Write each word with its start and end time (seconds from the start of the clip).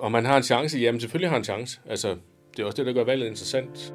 om 0.00 0.12
man 0.12 0.24
har 0.24 0.36
en 0.36 0.42
chance, 0.42 0.78
jamen 0.78 1.00
selvfølgelig 1.00 1.28
har 1.30 1.34
han 1.34 1.40
en 1.40 1.44
chance. 1.44 1.80
Altså, 1.90 2.16
det 2.56 2.62
er 2.62 2.66
også 2.66 2.76
det, 2.76 2.86
der 2.86 2.92
gør 2.92 3.04
valget 3.04 3.26
interessant. 3.26 3.94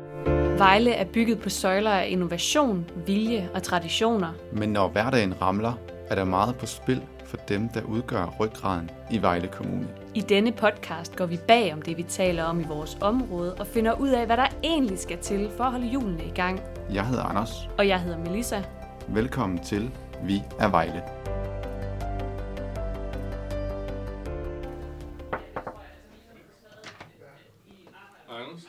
Vejle 0.58 0.92
er 0.92 1.06
bygget 1.06 1.40
på 1.40 1.50
søjler 1.50 1.92
af 1.92 2.08
innovation, 2.10 2.86
vilje 3.06 3.50
og 3.54 3.64
traditioner. 3.64 4.34
Men 4.52 4.70
når 4.70 4.88
hverdagen 4.88 5.42
ramler, 5.42 5.74
er 6.10 6.16
der 6.16 6.24
meget 6.24 6.56
på 6.56 6.66
spil 6.66 7.02
for 7.26 7.38
dem, 7.38 7.70
der 7.70 7.82
udgør 7.82 8.36
ryggraden 8.40 8.92
i 9.12 9.22
Vejle 9.22 9.48
Kommune. 9.48 9.88
I 10.16 10.22
denne 10.22 10.52
podcast 10.52 11.16
går 11.16 11.26
vi 11.26 11.40
bag 11.48 11.74
om 11.74 11.82
det, 11.82 11.98
vi 11.98 12.04
taler 12.04 12.44
om 12.44 12.60
i 12.60 12.64
vores 12.68 12.98
område, 13.02 13.54
og 13.54 13.68
finder 13.68 13.94
ud 14.00 14.10
af, 14.10 14.26
hvad 14.26 14.38
der 14.38 14.48
egentlig 14.64 15.00
skal 15.00 15.18
til 15.18 15.50
for 15.58 15.64
at 15.64 15.72
holde 15.72 15.88
hjulene 15.88 16.24
i 16.26 16.32
gang. 16.36 16.62
Jeg 16.94 17.08
hedder 17.08 17.24
Anders. 17.24 17.70
Og 17.78 17.88
jeg 17.88 18.02
hedder 18.02 18.18
Melissa. 18.18 18.62
Velkommen 19.08 19.60
til 19.60 19.92
Vi 20.24 20.42
er 20.60 20.70
Vejle. 20.70 21.02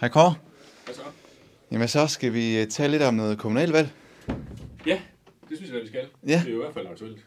Hej 0.00 0.08
Kåre. 0.08 0.34
Hvad 0.84 0.94
så? 0.94 1.02
Jamen 1.70 1.88
så 1.88 2.06
skal 2.06 2.32
vi 2.32 2.60
øh, 2.60 2.66
tale 2.66 2.90
lidt 2.90 3.02
om 3.02 3.14
noget 3.14 3.38
kommunalvalg. 3.38 3.88
Ja, 4.86 5.00
det 5.48 5.56
synes 5.56 5.72
jeg, 5.72 5.82
vi 5.82 5.88
skal. 5.88 6.06
Ja. 6.26 6.40
Det 6.44 6.48
er 6.48 6.52
jo 6.52 6.60
i 6.60 6.62
hvert 6.62 6.74
fald 6.74 6.86
aktuelt. 6.86 7.18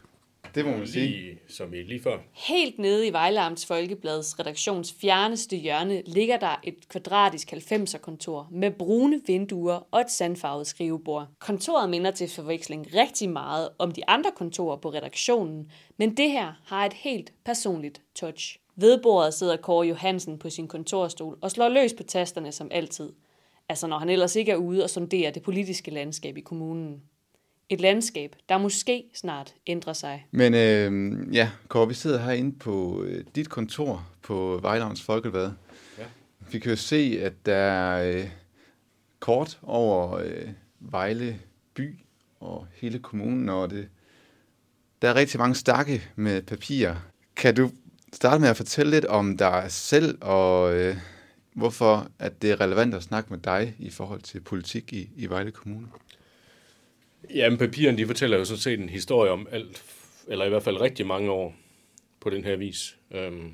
Det 0.55 0.65
må 0.65 0.77
man 0.77 0.87
sige. 0.87 1.07
Lige, 1.07 1.39
som 1.49 1.73
i 1.73 1.83
lige 1.83 2.01
før. 2.03 2.17
Helt 2.33 2.79
nede 2.79 3.07
i 3.07 3.13
Vejle 3.13 3.39
Amts 3.39 3.65
Folkebladets 3.65 4.39
redaktions 4.39 4.95
fjerneste 5.01 5.55
hjørne 5.55 6.01
ligger 6.05 6.37
der 6.37 6.59
et 6.63 6.89
kvadratisk 6.89 7.53
90'er 7.53 7.97
kontor 7.97 8.47
med 8.51 8.71
brune 8.71 9.21
vinduer 9.27 9.87
og 9.91 10.01
et 10.01 10.11
sandfarvet 10.11 10.67
skrivebord. 10.67 11.27
Kontoret 11.39 11.89
minder 11.89 12.11
til 12.11 12.29
forveksling 12.29 12.87
rigtig 12.93 13.29
meget 13.29 13.69
om 13.77 13.91
de 13.91 14.09
andre 14.09 14.31
kontorer 14.35 14.77
på 14.77 14.89
redaktionen, 14.89 15.71
men 15.97 16.17
det 16.17 16.31
her 16.31 16.53
har 16.65 16.85
et 16.85 16.93
helt 16.93 17.33
personligt 17.45 18.01
touch. 18.15 18.57
Ved 18.79 19.01
bordet 19.03 19.33
sidder 19.33 19.57
Kåre 19.57 19.87
Johansen 19.87 20.39
på 20.39 20.49
sin 20.49 20.67
kontorstol 20.67 21.37
og 21.41 21.51
slår 21.51 21.69
løs 21.69 21.93
på 21.93 22.03
tasterne 22.03 22.51
som 22.51 22.67
altid. 22.71 23.09
Altså 23.69 23.87
når 23.87 23.99
han 23.99 24.09
ellers 24.09 24.35
ikke 24.35 24.51
er 24.51 24.55
ude 24.55 24.83
og 24.83 24.89
sonderer 24.89 25.31
det 25.31 25.41
politiske 25.41 25.91
landskab 25.91 26.37
i 26.37 26.41
kommunen. 26.41 27.01
Et 27.69 27.81
landskab, 27.81 28.35
der 28.49 28.57
måske 28.57 29.03
snart 29.13 29.55
ændrer 29.67 29.93
sig. 29.93 30.27
Men 30.31 30.53
øh, 30.53 31.17
ja, 31.35 31.51
Kåre, 31.67 31.87
vi 31.87 31.93
sidder 31.93 32.19
herinde 32.19 32.59
på 32.59 33.03
øh, 33.03 33.25
dit 33.35 33.49
kontor 33.49 34.07
på 34.21 34.59
Vejlavns 34.61 35.01
Folkeblad. 35.01 35.51
Ja. 35.97 36.03
Vi 36.51 36.59
kan 36.59 36.69
jo 36.69 36.75
se, 36.75 37.19
at 37.21 37.33
der 37.45 37.55
er 37.55 38.13
øh, 38.13 38.29
kort 39.19 39.59
over 39.63 40.17
øh, 40.17 40.49
Vejle 40.79 41.39
by 41.73 41.95
og 42.39 42.67
hele 42.73 42.99
kommunen, 42.99 43.49
og 43.49 43.69
det, 43.69 43.89
der 45.01 45.09
er 45.09 45.15
rigtig 45.15 45.39
mange 45.39 45.55
stakke 45.55 46.03
med 46.15 46.41
papir. 46.41 46.93
Kan 47.35 47.55
du 47.55 47.69
starte 48.13 48.41
med 48.41 48.49
at 48.49 48.57
fortælle 48.57 48.91
lidt 48.91 49.05
om 49.05 49.37
dig 49.37 49.65
selv, 49.67 50.17
og 50.21 50.75
øh, 50.75 50.95
hvorfor 51.53 52.07
at 52.19 52.41
det 52.41 52.51
er 52.51 52.61
relevant 52.61 52.95
at 52.95 53.03
snakke 53.03 53.29
med 53.29 53.39
dig 53.39 53.75
i 53.79 53.89
forhold 53.89 54.21
til 54.21 54.41
politik 54.41 54.93
i, 54.93 55.09
i 55.15 55.25
Vejle 55.25 55.51
Kommune? 55.51 55.87
Jamen, 57.35 57.59
papirerne, 57.59 57.97
de 57.97 58.05
fortæller 58.05 58.37
jo 58.37 58.45
sådan 58.45 58.59
set 58.59 58.79
en 58.79 58.89
historie 58.89 59.31
om 59.31 59.47
alt, 59.51 59.83
eller 60.27 60.45
i 60.45 60.49
hvert 60.49 60.63
fald 60.63 60.81
rigtig 60.81 61.07
mange 61.07 61.31
år 61.31 61.55
på 62.19 62.29
den 62.29 62.43
her 62.43 62.55
vis. 62.55 62.97
Øhm, 63.11 63.53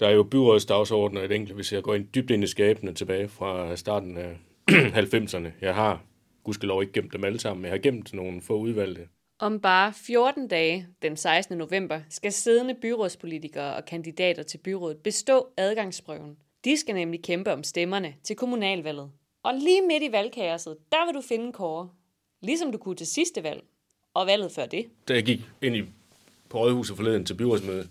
der 0.00 0.08
er 0.08 0.12
jo 0.12 0.22
byrådets 0.22 0.66
dagsorden 0.66 1.18
et 1.18 1.32
enkelt, 1.32 1.54
hvis 1.54 1.72
jeg 1.72 1.82
går 1.82 1.94
ind 1.94 2.06
dybt 2.14 2.30
ind 2.30 2.44
i 2.44 2.46
skabene 2.46 2.94
tilbage 2.94 3.28
fra 3.28 3.76
starten 3.76 4.18
af 4.18 4.36
90'erne. 4.70 5.48
Jeg 5.60 5.74
har 5.74 6.04
gudskelov 6.44 6.82
ikke 6.82 6.92
gemt 6.92 7.12
dem 7.12 7.24
alle 7.24 7.40
sammen, 7.40 7.62
men 7.62 7.68
jeg 7.68 7.72
har 7.72 7.82
gemt 7.82 8.14
nogle 8.14 8.42
få 8.42 8.58
udvalgte. 8.58 9.08
Om 9.42 9.60
bare 9.60 9.92
14 9.92 10.48
dage, 10.48 10.86
den 11.02 11.16
16. 11.16 11.58
november, 11.58 12.00
skal 12.08 12.32
siddende 12.32 12.74
byrådspolitikere 12.74 13.76
og 13.76 13.84
kandidater 13.84 14.42
til 14.42 14.58
byrådet 14.58 14.96
bestå 14.96 15.48
adgangsprøven. 15.56 16.36
De 16.64 16.76
skal 16.76 16.94
nemlig 16.94 17.22
kæmpe 17.22 17.52
om 17.52 17.62
stemmerne 17.64 18.14
til 18.22 18.36
kommunalvalget. 18.36 19.10
Og 19.42 19.54
lige 19.54 19.82
midt 19.82 20.02
i 20.02 20.12
valgkaoset, 20.12 20.76
der 20.92 21.06
vil 21.06 21.14
du 21.14 21.20
finde 21.28 21.52
Kåre. 21.52 21.88
Ligesom 22.42 22.72
du 22.72 22.78
kunne 22.78 22.96
til 22.96 23.06
sidste 23.06 23.42
valg. 23.42 23.62
Og 24.14 24.26
valget 24.26 24.52
før 24.52 24.66
det. 24.66 24.86
Da 25.08 25.14
jeg 25.14 25.22
gik 25.24 25.40
ind 25.62 25.76
i, 25.76 25.82
på 26.48 26.58
Rådhuset 26.58 26.96
forleden 26.96 27.24
til 27.24 27.34
byrådsmødet, 27.34 27.88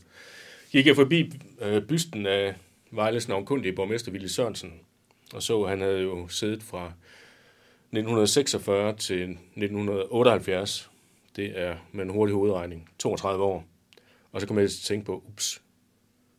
gik 0.72 0.88
jeg 0.88 0.96
forbi 0.96 1.32
øh, 1.62 1.82
bysten 1.82 2.26
af 2.26 2.56
Vejles 2.92 3.28
navnkundige 3.28 3.74
borgmester 3.74 4.12
Ville 4.12 4.30
Sørensen, 4.30 4.74
og 5.34 5.44
så, 5.44 5.66
han 5.66 5.82
havde 5.82 6.02
jo 6.02 6.28
siddet 6.28 6.64
fra 6.64 6.86
1946 7.92 8.94
til 8.96 9.24
1978. 9.32 10.91
Det 11.36 11.60
er 11.60 11.76
med 11.92 12.04
en 12.04 12.10
hurtig 12.10 12.36
hovedregning 12.36 12.90
32 13.00 13.44
år. 13.44 13.64
Og 14.32 14.42
så 14.42 14.48
kom 14.48 14.60
jeg 14.60 14.70
til 14.70 14.78
at 14.78 14.82
tænke 14.86 15.06
på, 15.06 15.24
ups, 15.28 15.62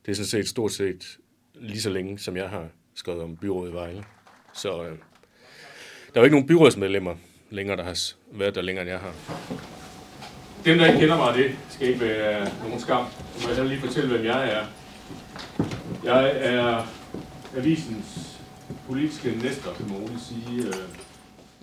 det 0.07 0.11
er 0.11 0.17
sådan 0.17 0.27
set 0.27 0.49
stort 0.49 0.73
set 0.73 1.19
lige 1.55 1.81
så 1.81 1.91
længe, 1.91 2.19
som 2.19 2.37
jeg 2.37 2.49
har 2.49 2.69
skrevet 2.95 3.23
om 3.23 3.37
byrådet 3.37 3.71
i 3.71 3.75
Vejle. 3.75 4.05
Så 4.55 4.83
øh, 4.83 4.89
der 4.89 6.15
er 6.15 6.21
jo 6.21 6.25
ikke 6.25 6.35
nogen 6.37 6.47
byrådsmedlemmer 6.47 7.15
længere, 7.51 7.77
der 7.77 7.83
har 7.85 7.99
været 8.33 8.55
der 8.55 8.63
længere, 8.63 8.83
end 8.83 8.91
jeg 8.91 9.01
har. 9.01 9.15
Dem, 10.65 10.79
der 10.79 10.87
ikke 10.87 10.99
kender 10.99 11.17
mig, 11.17 11.35
det 11.35 11.57
skal 11.71 11.89
ikke 11.89 12.01
være 12.01 12.51
nogen 12.63 12.81
skam. 12.81 13.05
Nu 13.05 13.49
må 13.49 13.55
jeg 13.55 13.65
lige 13.65 13.81
fortælle, 13.81 14.11
hvem 14.11 14.25
jeg 14.27 14.53
er. 14.53 14.67
Jeg 16.05 16.33
er 16.37 16.87
avisens 17.57 18.41
politiske 18.87 19.31
næster, 19.43 19.75
kan 19.75 19.87
man 19.89 19.97
roligt 19.97 20.21
sige. 20.21 20.67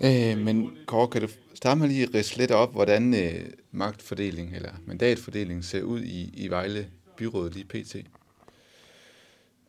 øh. 0.00 0.32
Øh, 0.32 0.38
men 0.38 0.76
Kåre, 0.86 1.08
kan 1.08 1.20
du 1.20 1.28
starte 1.60 1.80
med 1.80 1.88
lige 1.88 2.18
at 2.18 2.36
lidt 2.36 2.50
op, 2.50 2.72
hvordan 2.72 3.14
øh, 3.14 3.50
magtfordeling 3.70 4.56
eller 4.56 4.72
mandatfordeling 4.86 5.64
ser 5.64 5.82
ud 5.82 6.00
i, 6.00 6.30
i 6.34 6.48
Vejle 6.48 6.90
Byrådet 7.16 7.54
lige 7.54 7.64
pt? 7.64 7.96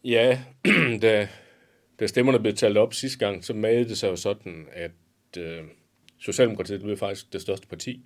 Ja, 0.03 0.43
da, 1.01 1.27
da 1.99 2.07
stemmerne 2.07 2.39
blev 2.39 2.55
talt 2.55 2.77
op 2.77 2.93
sidste 2.93 3.19
gang, 3.19 3.45
så 3.45 3.53
magede 3.53 3.89
det 3.89 3.97
sig 3.97 4.07
jo 4.07 4.15
sådan, 4.15 4.67
at 4.71 4.91
øh, 5.37 5.63
Socialdemokratiet 6.19 6.81
blev 6.81 6.97
faktisk 6.97 7.33
det 7.33 7.41
største 7.41 7.67
parti. 7.67 8.01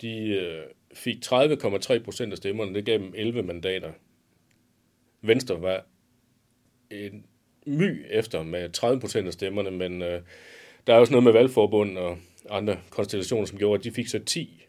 De 0.00 0.28
øh, 0.28 0.62
fik 0.94 1.16
30,3 1.24 1.98
procent 1.98 2.32
af 2.32 2.36
stemmerne, 2.36 2.74
det 2.74 2.84
gav 2.84 2.98
dem 2.98 3.12
11 3.16 3.42
mandater. 3.42 3.92
Venstre 5.22 5.62
var 5.62 5.86
en 6.90 7.26
my 7.66 8.06
efter 8.10 8.42
med 8.42 8.70
30 8.70 9.00
procent 9.00 9.26
af 9.26 9.32
stemmerne, 9.32 9.70
men 9.70 10.02
øh, 10.02 10.22
der 10.86 10.94
er 10.94 10.98
også 10.98 11.12
noget 11.12 11.24
med 11.24 11.32
valgforbund 11.32 11.98
og 11.98 12.18
andre 12.50 12.80
konstellationer, 12.90 13.46
som 13.46 13.58
gjorde, 13.58 13.78
at 13.78 13.84
de 13.84 13.92
fik 13.92 14.08
så 14.08 14.18
10 14.18 14.62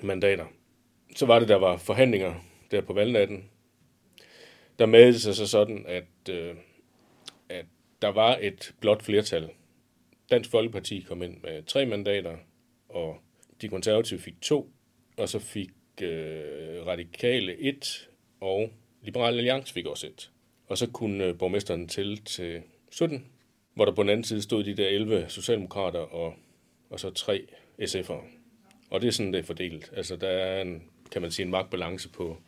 mandater. 0.00 0.44
Så 1.16 1.26
var 1.26 1.38
det, 1.38 1.48
der 1.48 1.56
var 1.56 1.76
forhandlinger 1.76 2.34
der 2.70 2.80
på 2.80 2.92
valgnatten, 2.92 3.50
der 4.78 4.86
meldte 4.86 5.20
sig 5.20 5.34
så 5.34 5.46
sådan, 5.46 5.84
at, 5.88 6.34
øh, 6.34 6.54
at 7.48 7.64
der 8.02 8.08
var 8.08 8.38
et 8.40 8.74
blot 8.80 9.02
flertal. 9.02 9.50
Dansk 10.30 10.50
Folkeparti 10.50 11.00
kom 11.00 11.22
ind 11.22 11.36
med 11.42 11.62
tre 11.62 11.86
mandater, 11.86 12.36
og 12.88 13.16
de 13.62 13.68
konservative 13.68 14.20
fik 14.20 14.40
to, 14.40 14.70
og 15.16 15.28
så 15.28 15.38
fik 15.38 15.70
øh, 16.02 16.86
Radikale 16.86 17.58
et, 17.58 18.08
og 18.40 18.70
Liberal 19.02 19.36
Alliance 19.36 19.74
fik 19.74 19.86
også 19.86 20.06
et. 20.06 20.30
Og 20.66 20.78
så 20.78 20.90
kunne 20.90 21.24
øh, 21.24 21.38
borgmesteren 21.38 21.88
tælle 21.88 22.16
til 22.16 22.62
17, 22.90 23.26
hvor 23.74 23.84
der 23.84 23.92
på 23.92 24.02
den 24.02 24.10
anden 24.10 24.24
side 24.24 24.42
stod 24.42 24.64
de 24.64 24.76
der 24.76 24.88
11 24.88 25.24
socialdemokrater 25.28 25.98
og, 25.98 26.34
og 26.90 27.00
så 27.00 27.10
tre 27.10 27.46
SF'ere. 27.82 28.24
Og 28.90 29.00
det 29.00 29.06
er 29.06 29.12
sådan, 29.12 29.32
det 29.32 29.38
er 29.38 29.44
fordelt. 29.44 29.92
Altså, 29.96 30.16
der 30.16 30.28
er 30.28 30.62
en, 30.62 30.82
kan 31.12 31.22
man 31.22 31.30
sige, 31.30 31.44
en 31.44 31.50
magtbalance 31.50 32.08
på, 32.08 32.38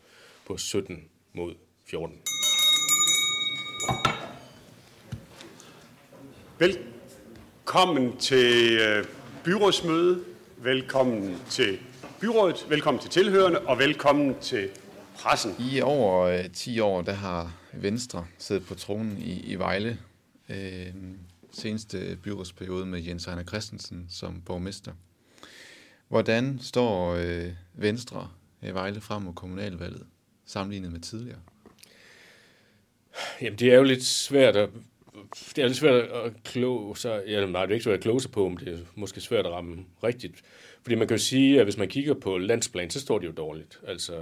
på 0.47 0.56
17 0.56 1.04
mod 1.32 1.54
14. 1.84 2.19
Velkommen 6.59 8.16
til 8.16 8.78
øh, 8.81 9.04
byrådsmøde, 9.44 10.25
velkommen 10.56 11.37
til 11.50 11.78
byrådet, 12.21 12.66
velkommen 12.69 13.00
til 13.00 13.10
tilhørende 13.10 13.60
og 13.60 13.78
velkommen 13.78 14.34
til 14.41 14.71
pressen. 15.15 15.54
I 15.72 15.81
over 15.81 16.21
øh, 16.21 16.50
10 16.53 16.81
år, 16.81 17.03
der 17.03 17.12
har 17.12 17.53
Venstre 17.72 18.27
siddet 18.38 18.66
på 18.66 18.74
tronen 18.74 19.18
i, 19.18 19.41
i 19.41 19.54
Vejle. 19.54 19.98
Øh, 20.48 20.86
seneste 21.53 22.18
byrådsperiode 22.22 22.86
med 22.86 23.00
Jens 23.00 23.27
Ejner 23.27 23.45
Christensen 23.45 24.06
som 24.09 24.42
borgmester. 24.47 24.92
Hvordan 26.09 26.59
står 26.62 27.15
øh, 27.15 27.53
Venstre 27.74 28.30
i 28.62 28.71
Vejle 28.71 29.00
frem 29.00 29.22
mod 29.22 29.34
kommunalvalget 29.34 30.06
sammenlignet 30.47 30.92
med 30.92 31.00
tidligere? 31.00 31.39
Jamen, 33.42 33.59
det 33.59 33.72
er 33.72 33.77
jo 33.77 33.83
lidt 33.83 34.04
svært 34.04 34.56
at, 34.56 34.68
det 35.56 35.62
er 35.62 35.66
lidt 35.66 35.78
svært 35.78 35.95
at 35.95 36.33
kloge 36.45 36.97
sig, 36.97 37.22
ja, 37.27 37.47
nej, 37.47 37.66
det 37.66 37.71
er 37.71 37.74
ikke 37.74 37.84
svært 37.84 37.97
at 37.97 38.03
kloge 38.03 38.21
sig 38.21 38.30
på, 38.30 38.48
men 38.48 38.59
det 38.59 38.68
er 38.68 38.78
måske 38.95 39.21
svært 39.21 39.47
at 39.47 39.53
ramme 39.53 39.84
rigtigt. 40.04 40.42
Fordi 40.83 40.95
man 40.95 41.09
kan 41.09 41.16
jo 41.16 41.22
sige, 41.22 41.59
at 41.59 41.66
hvis 41.66 41.77
man 41.77 41.89
kigger 41.89 42.15
på 42.15 42.39
landsplan, 42.39 42.91
så 42.91 43.00
står 43.00 43.18
det 43.18 43.27
jo 43.27 43.33
dårligt. 43.33 43.80
Altså, 43.86 44.12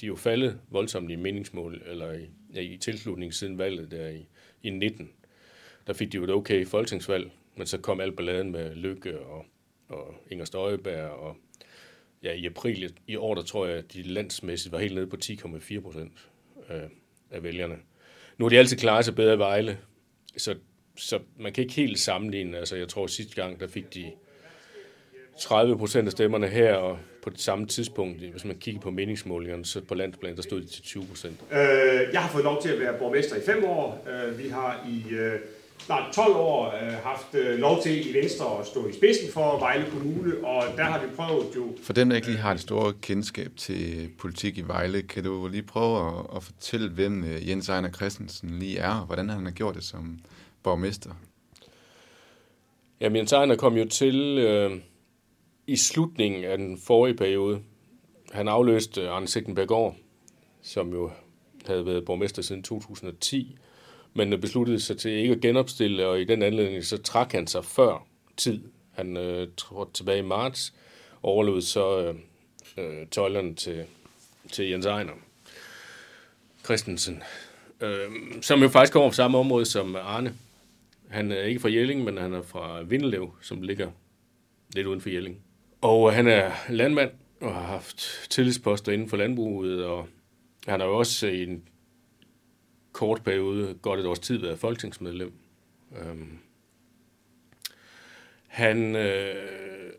de 0.00 0.06
er 0.06 0.08
jo 0.08 0.16
faldet 0.16 0.58
voldsomt 0.70 1.10
i 1.10 1.16
meningsmål, 1.16 1.82
eller 1.86 2.12
i, 2.12 2.30
ja, 2.54 2.60
i 2.60 2.78
tilslutning 2.80 3.34
siden 3.34 3.58
valget 3.58 3.90
der 3.90 4.08
i, 4.08 4.26
i 4.62 4.70
19. 4.70 5.10
Der 5.88 5.94
fik 5.94 6.12
de 6.12 6.16
jo 6.16 6.24
et 6.24 6.30
okay 6.30 6.66
folketingsvalg, 6.66 7.30
men 7.56 7.66
så 7.66 7.78
kom 7.78 8.00
al 8.00 8.12
balladen 8.12 8.52
med 8.52 8.74
Lykke 8.74 9.18
og, 9.18 9.44
og 9.88 10.14
Inger 10.30 10.44
Støjberg, 10.44 11.10
og 11.10 11.36
ja, 12.22 12.32
i 12.32 12.46
april 12.46 12.94
i 13.06 13.16
år, 13.16 13.34
der 13.34 13.42
tror 13.42 13.66
jeg, 13.66 13.76
at 13.76 13.92
de 13.92 14.02
landsmæssigt 14.02 14.72
var 14.72 14.78
helt 14.78 14.94
nede 14.94 15.06
på 15.06 15.16
10,4 15.24 15.80
procent 15.80 16.12
øh, 16.70 16.82
af 17.30 17.42
vælgerne. 17.42 17.76
Nu 18.38 18.44
har 18.44 18.50
de 18.50 18.58
altid 18.58 18.76
klaret 18.76 19.04
sig 19.04 19.14
bedre 19.14 19.34
i 19.34 19.38
Vejle, 19.38 19.78
så, 20.36 20.54
så 20.96 21.18
man 21.38 21.52
kan 21.52 21.62
ikke 21.62 21.74
helt 21.74 21.98
sammenligne. 21.98 22.58
Altså, 22.58 22.76
jeg 22.76 22.88
tror 22.88 23.06
sidste 23.06 23.34
gang, 23.34 23.60
der 23.60 23.66
fik 23.66 23.94
de 23.94 24.12
30 25.40 25.78
procent 25.78 26.06
af 26.06 26.12
stemmerne 26.12 26.48
her, 26.48 26.74
og 26.74 26.98
på 27.22 27.30
det 27.30 27.40
samme 27.40 27.66
tidspunkt, 27.66 28.20
hvis 28.20 28.44
man 28.44 28.58
kigger 28.58 28.80
på 28.80 28.90
meningsmålingerne, 28.90 29.64
så 29.64 29.80
på 29.80 29.94
landsplan, 29.94 30.36
der 30.36 30.42
stod 30.42 30.60
de 30.60 30.66
til 30.66 30.82
20 30.82 31.06
procent. 31.06 31.40
Øh, 31.52 31.58
jeg 32.12 32.22
har 32.22 32.30
fået 32.30 32.44
lov 32.44 32.62
til 32.62 32.68
at 32.68 32.80
være 32.80 32.98
borgmester 32.98 33.36
i 33.36 33.40
fem 33.46 33.64
år. 33.64 34.06
Øh, 34.08 34.38
vi 34.38 34.48
har 34.48 34.86
i 34.88 35.14
øh, 35.14 35.40
snart 35.88 36.14
12 36.14 36.36
år 36.36 36.66
øh, 36.66 36.92
haft 36.92 37.34
øh, 37.34 37.58
lov 37.58 37.82
til 37.82 38.10
i 38.10 38.18
Venstre 38.18 38.60
at 38.60 38.66
stå 38.66 38.88
i 38.88 38.92
spidsen 38.92 39.32
for 39.32 39.58
Vejle 39.58 39.90
Kommune, 39.90 40.46
og 40.46 40.62
der 40.76 40.84
har 40.84 41.00
vi 41.00 41.06
prøvet 41.16 41.46
jo... 41.56 41.76
For 41.82 41.92
dem, 41.92 42.08
der 42.08 42.16
ikke 42.16 42.28
lige 42.28 42.38
har 42.38 42.52
et 42.52 42.60
stort 42.60 43.00
kendskab 43.00 43.50
til 43.56 44.10
politik 44.18 44.58
i 44.58 44.62
Vejle, 44.62 45.02
kan 45.02 45.24
du 45.24 45.48
lige 45.48 45.62
prøve 45.62 46.08
at, 46.08 46.36
at 46.36 46.42
fortælle, 46.42 46.90
hvem 46.90 47.24
øh, 47.24 47.48
Jens 47.48 47.68
Ejner 47.68 47.90
Christensen 47.90 48.58
lige 48.58 48.78
er, 48.78 48.94
og 48.94 49.06
hvordan 49.06 49.28
han 49.28 49.44
har 49.44 49.52
gjort 49.52 49.74
det 49.74 49.84
som 49.84 50.18
borgmester? 50.62 51.10
Jamen, 53.00 53.16
Jens 53.16 53.32
Ejner 53.32 53.56
kom 53.56 53.76
jo 53.76 53.88
til 53.88 54.38
øh, 54.38 54.80
i 55.66 55.76
slutningen 55.76 56.44
af 56.44 56.58
den 56.58 56.78
forrige 56.86 57.16
periode. 57.16 57.60
Han 58.32 58.48
afløste 58.48 59.08
Arne 59.08 59.28
Sigtenberg 59.28 59.94
som 60.62 60.92
jo 60.92 61.10
havde 61.66 61.86
været 61.86 62.04
borgmester 62.04 62.42
siden 62.42 62.62
2010, 62.62 63.58
men 64.18 64.32
øh, 64.32 64.40
besluttede 64.40 64.80
sig 64.80 64.98
til 64.98 65.10
ikke 65.10 65.34
at 65.34 65.40
genopstille, 65.40 66.06
og 66.06 66.20
i 66.20 66.24
den 66.24 66.42
anledning 66.42 66.84
så 66.84 67.02
trak 67.02 67.32
han 67.32 67.46
sig 67.46 67.64
før 67.64 68.06
tid. 68.36 68.60
Han 68.92 69.16
øh, 69.16 69.48
trådte 69.56 69.92
tilbage 69.92 70.18
i 70.18 70.22
marts, 70.22 70.74
og 71.22 71.30
overlod 71.30 71.60
så 71.60 72.02
øh, 72.02 72.14
øh, 72.78 73.06
tøjlerne 73.10 73.54
til, 73.54 73.84
til 74.52 74.68
Jens 74.70 74.86
Ejner 74.86 75.12
Christensen, 76.64 77.22
øh, 77.80 78.10
som 78.42 78.62
jo 78.62 78.68
faktisk 78.68 78.92
kommer 78.92 79.10
fra 79.10 79.14
samme 79.14 79.38
område 79.38 79.64
som 79.64 79.96
Arne. 79.96 80.34
Han 81.08 81.32
er 81.32 81.42
ikke 81.42 81.60
fra 81.60 81.70
Jelling, 81.70 82.04
men 82.04 82.16
han 82.16 82.34
er 82.34 82.42
fra 82.42 82.82
Vindelev, 82.82 83.34
som 83.42 83.62
ligger 83.62 83.90
lidt 84.74 84.86
uden 84.86 85.00
for 85.00 85.08
Jelling. 85.08 85.36
Og 85.80 86.08
øh, 86.08 86.14
han 86.14 86.26
er 86.26 86.50
landmand 86.68 87.10
og 87.40 87.54
har 87.54 87.62
haft 87.62 88.26
tillidsposter 88.30 88.92
inden 88.92 89.08
for 89.08 89.16
landbruget, 89.16 89.84
og 89.84 90.06
han 90.66 90.80
har 90.80 90.86
jo 90.86 90.98
også 90.98 91.26
i 91.26 91.42
en 91.42 91.62
kort 92.98 93.24
periode, 93.24 93.74
godt 93.82 94.00
et 94.00 94.06
års 94.06 94.18
tid, 94.18 94.38
været 94.38 94.58
folketingsmedlem. 94.58 95.32
Øhm, 95.98 96.38
han 98.46 98.96
øh, 98.96 99.92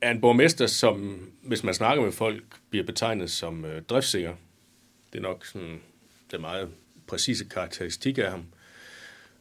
er 0.00 0.10
en 0.10 0.20
borgmester, 0.20 0.66
som, 0.66 1.28
hvis 1.42 1.64
man 1.64 1.74
snakker 1.74 2.04
med 2.04 2.12
folk, 2.12 2.44
bliver 2.70 2.86
betegnet 2.86 3.30
som 3.30 3.64
øh, 3.64 3.82
driftsikker. 3.82 4.34
Det 5.12 5.18
er 5.18 5.22
nok 5.22 5.46
sådan, 5.46 5.80
det 6.30 6.40
meget 6.40 6.68
præcise 7.06 7.44
karakteristik 7.44 8.18
af 8.18 8.30
ham. 8.30 8.44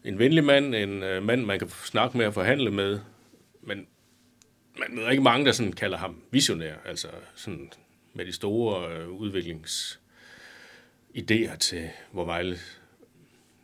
En 0.04 0.20
venlig 0.20 0.44
mand, 0.44 0.76
en 0.76 1.04
øh, 1.04 1.24
mand, 1.24 1.46
man 1.46 1.60
kan 1.60 1.70
snakke 1.70 2.18
med 2.18 2.26
og 2.26 2.34
forhandle 2.34 2.72
med, 2.72 3.00
men 3.62 3.88
man 4.80 4.96
møder 4.96 5.10
ikke 5.10 5.24
mange, 5.24 5.46
der 5.46 5.52
sådan 5.52 5.74
kalder 5.74 5.98
ham 5.98 6.22
visionær, 6.32 6.76
altså 6.86 7.08
sådan 7.36 7.72
med 8.14 8.26
de 8.26 8.32
store 8.32 8.98
øh, 8.98 9.10
udviklings 9.10 10.00
idéer 11.16 11.58
til, 11.58 11.90
hvor 12.12 12.26
Vejle 12.26 12.58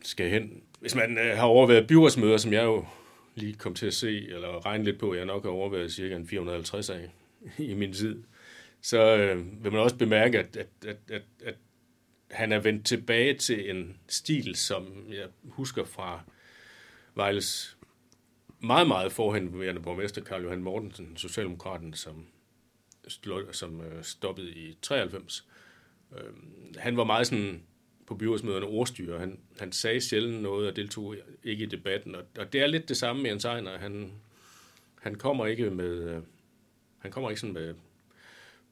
skal 0.01 0.29
hen. 0.29 0.63
Hvis 0.79 0.95
man 0.95 1.17
øh, 1.17 1.37
har 1.37 1.45
overvejet 1.45 1.87
byrådsmøder, 1.87 2.37
som 2.37 2.53
jeg 2.53 2.63
jo 2.63 2.85
lige 3.35 3.53
kom 3.53 3.73
til 3.73 3.85
at 3.85 3.93
se, 3.93 4.27
eller 4.27 4.65
regne 4.65 4.83
lidt 4.83 4.99
på, 4.99 5.13
jeg 5.13 5.25
nok 5.25 5.43
har 5.43 5.51
overvejet 5.51 5.93
cirka 5.93 6.15
en 6.15 6.27
450 6.27 6.89
af 6.89 7.09
i 7.57 7.73
min 7.73 7.93
tid, 7.93 8.23
så 8.81 9.17
øh, 9.17 9.63
vil 9.63 9.71
man 9.71 9.81
også 9.81 9.97
bemærke, 9.97 10.39
at, 10.39 10.57
at, 10.57 10.67
at, 10.87 10.97
at, 11.09 11.21
at 11.43 11.55
han 12.31 12.51
er 12.51 12.59
vendt 12.59 12.85
tilbage 12.85 13.37
til 13.37 13.69
en 13.69 13.97
stil, 14.07 14.55
som 14.55 15.05
jeg 15.09 15.27
husker 15.43 15.85
fra 15.85 16.23
Vejles 17.15 17.77
meget, 18.59 18.87
meget 18.87 19.11
forhenværende 19.11 19.81
borgmester 19.81 20.23
Karl 20.23 20.43
Johan 20.43 20.63
Mortensen, 20.63 21.17
Socialdemokraten, 21.17 21.93
som, 21.93 22.25
som 23.51 23.81
øh, 23.81 24.03
stoppede 24.03 24.51
i 24.51 24.77
93. 24.81 25.47
Øh, 26.17 26.33
han 26.77 26.97
var 26.97 27.03
meget 27.03 27.27
sådan 27.27 27.63
på 28.07 28.15
byrådsmøderne 28.15 28.65
ordstyre. 28.65 29.19
Han, 29.19 29.39
han 29.59 29.71
sagde 29.71 30.01
sjældent 30.01 30.41
noget 30.41 30.69
og 30.69 30.75
deltog 30.75 31.15
ikke 31.43 31.63
i 31.63 31.67
debatten. 31.67 32.15
Og, 32.15 32.23
og 32.37 32.53
det 32.53 32.61
er 32.61 32.67
lidt 32.67 32.89
det 32.89 32.97
samme 32.97 33.21
med 33.21 33.29
Jens 33.29 33.45
Ejner. 33.45 33.77
Han, 33.77 34.11
han 35.01 35.15
kommer 35.15 35.45
ikke 35.45 35.69
med... 35.69 36.15
Øh, 36.15 36.21
han 36.99 37.11
kommer 37.11 37.29
ikke 37.29 37.39
sådan 37.39 37.53
med, 37.53 37.73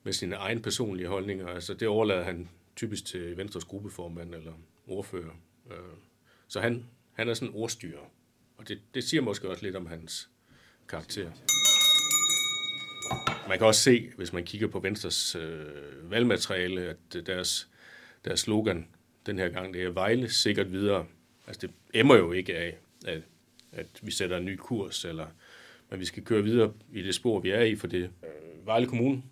med 0.04 0.14
sine 0.14 0.36
egne 0.36 0.62
personlige 0.62 1.08
holdninger. 1.08 1.48
Altså, 1.48 1.74
det 1.74 1.88
overlader 1.88 2.24
han 2.24 2.50
typisk 2.76 3.06
til 3.06 3.38
Venstres 3.38 3.66
gruppeformand 3.66 4.36
eller 4.36 4.54
ordfører. 4.88 5.42
Øh, 5.72 5.78
så 6.48 6.60
han, 6.60 6.86
han 7.14 7.30
er 7.30 7.34
sådan 7.34 7.56
ordstyrer. 7.56 8.12
Og 8.58 8.68
det, 8.68 8.82
det 8.94 9.04
siger 9.04 9.22
måske 9.22 9.50
også 9.50 9.64
lidt 9.64 9.76
om 9.76 9.86
hans 9.86 10.30
karakter. 10.88 11.32
Man 13.48 13.58
kan 13.58 13.68
også 13.68 13.82
se, 13.82 14.12
hvis 14.18 14.34
man 14.34 14.44
kigger 14.44 14.68
på 14.68 14.80
Venstres 14.80 15.36
øh, 15.36 16.12
valgmateriale, 16.12 16.82
at 16.82 17.16
øh, 17.16 17.26
deres, 17.26 17.70
deres 18.26 18.40
slogan 18.40 18.88
den 19.26 19.40
her 19.40 19.50
gang, 19.50 19.74
det 19.74 19.84
er 19.84 19.90
Vejle 19.90 20.30
sikkert 20.30 20.72
videre. 20.72 21.06
Altså 21.48 21.68
det 21.68 21.76
emmer 21.94 22.16
jo 22.16 22.32
ikke 22.32 22.58
af, 22.58 22.78
at, 23.06 23.22
at 23.72 23.88
vi 24.02 24.12
sætter 24.12 24.38
en 24.38 24.46
ny 24.46 24.56
kurs, 24.56 25.06
eller 25.06 25.28
men 25.90 26.00
vi 26.00 26.06
skal 26.06 26.24
køre 26.24 26.44
videre 26.44 26.74
i 26.94 27.02
det 27.02 27.16
spor, 27.16 27.40
vi 27.40 27.50
er 27.50 27.62
i, 27.62 27.76
for 27.76 27.88
det. 27.88 28.04
Øh, 28.04 28.66
Vejle 28.66 28.88
Kommune 28.88 29.24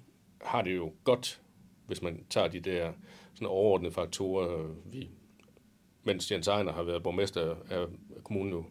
har 0.41 0.61
det 0.61 0.75
jo 0.75 0.93
godt, 1.03 1.41
hvis 1.87 2.01
man 2.01 2.25
tager 2.29 2.47
de 2.47 2.59
der 2.59 2.93
sådan 3.33 3.47
overordnede 3.47 3.93
faktorer. 3.93 4.63
Øh, 4.63 4.93
vi, 4.93 5.09
mens 6.03 6.31
Jens 6.31 6.47
Ejner 6.47 6.73
har 6.73 6.83
været 6.83 7.03
borgmester, 7.03 7.55
er 7.69 7.87
kommunen 8.23 8.51
nu 8.51 8.65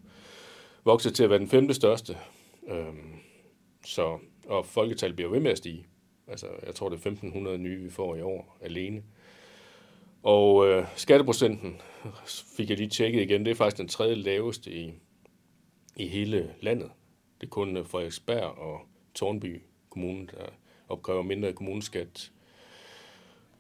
vokset 0.85 1.15
til 1.15 1.25
at 1.25 1.31
være 1.31 1.39
den 1.39 1.49
femte 1.49 1.75
største. 1.75 2.17
Øhm, 2.69 3.13
så, 3.85 4.19
og 4.47 4.67
folketallet 4.67 5.17
bliver 5.17 5.31
ved 5.31 5.41
med 5.41 5.51
at 5.51 5.59
stige. 5.59 5.87
Altså, 6.29 6.47
jeg 6.67 6.75
tror, 6.75 6.89
det 6.89 7.07
er 7.07 7.11
1.500 7.11 7.57
nye, 7.57 7.83
vi 7.83 7.91
får 7.91 8.17
i 8.17 8.23
år 8.23 8.59
alene. 8.61 9.03
Og 10.23 10.69
øh, 10.69 10.87
skatteprocenten 10.97 11.81
fik 12.57 12.71
jeg 12.71 12.79
lige 12.79 12.89
tjekket 12.89 13.23
igen. 13.23 13.45
Det 13.45 13.51
er 13.51 13.55
faktisk 13.55 13.79
den 13.79 13.89
tredje 13.89 14.15
laveste 14.15 14.73
i, 14.73 14.93
i 15.97 16.07
hele 16.07 16.55
landet. 16.61 16.91
Det 17.41 17.47
er 17.47 17.51
kun 17.51 17.77
øh, 17.77 17.87
Frederiksberg 17.87 18.59
og 18.59 18.81
Tornby 19.15 19.63
Kommune, 19.91 20.27
der 20.27 20.47
opkræver 20.89 21.23
mindre 21.23 21.53
kommuneskat. 21.53 22.33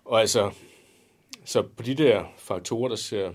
Og 0.05 0.21
altså, 0.21 0.53
så 1.45 1.63
på 1.63 1.83
de 1.83 1.95
der 1.95 2.25
faktorer, 2.39 2.89
der 2.89 2.97
ser, 2.97 3.33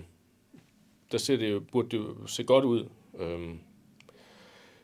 der 1.12 1.18
ser 1.18 1.36
det 1.36 1.50
jo, 1.50 1.60
burde 1.60 1.88
det 1.88 1.96
jo 1.96 2.26
se 2.26 2.44
godt 2.44 2.64
ud. 2.64 2.88
Øhm, 3.18 3.60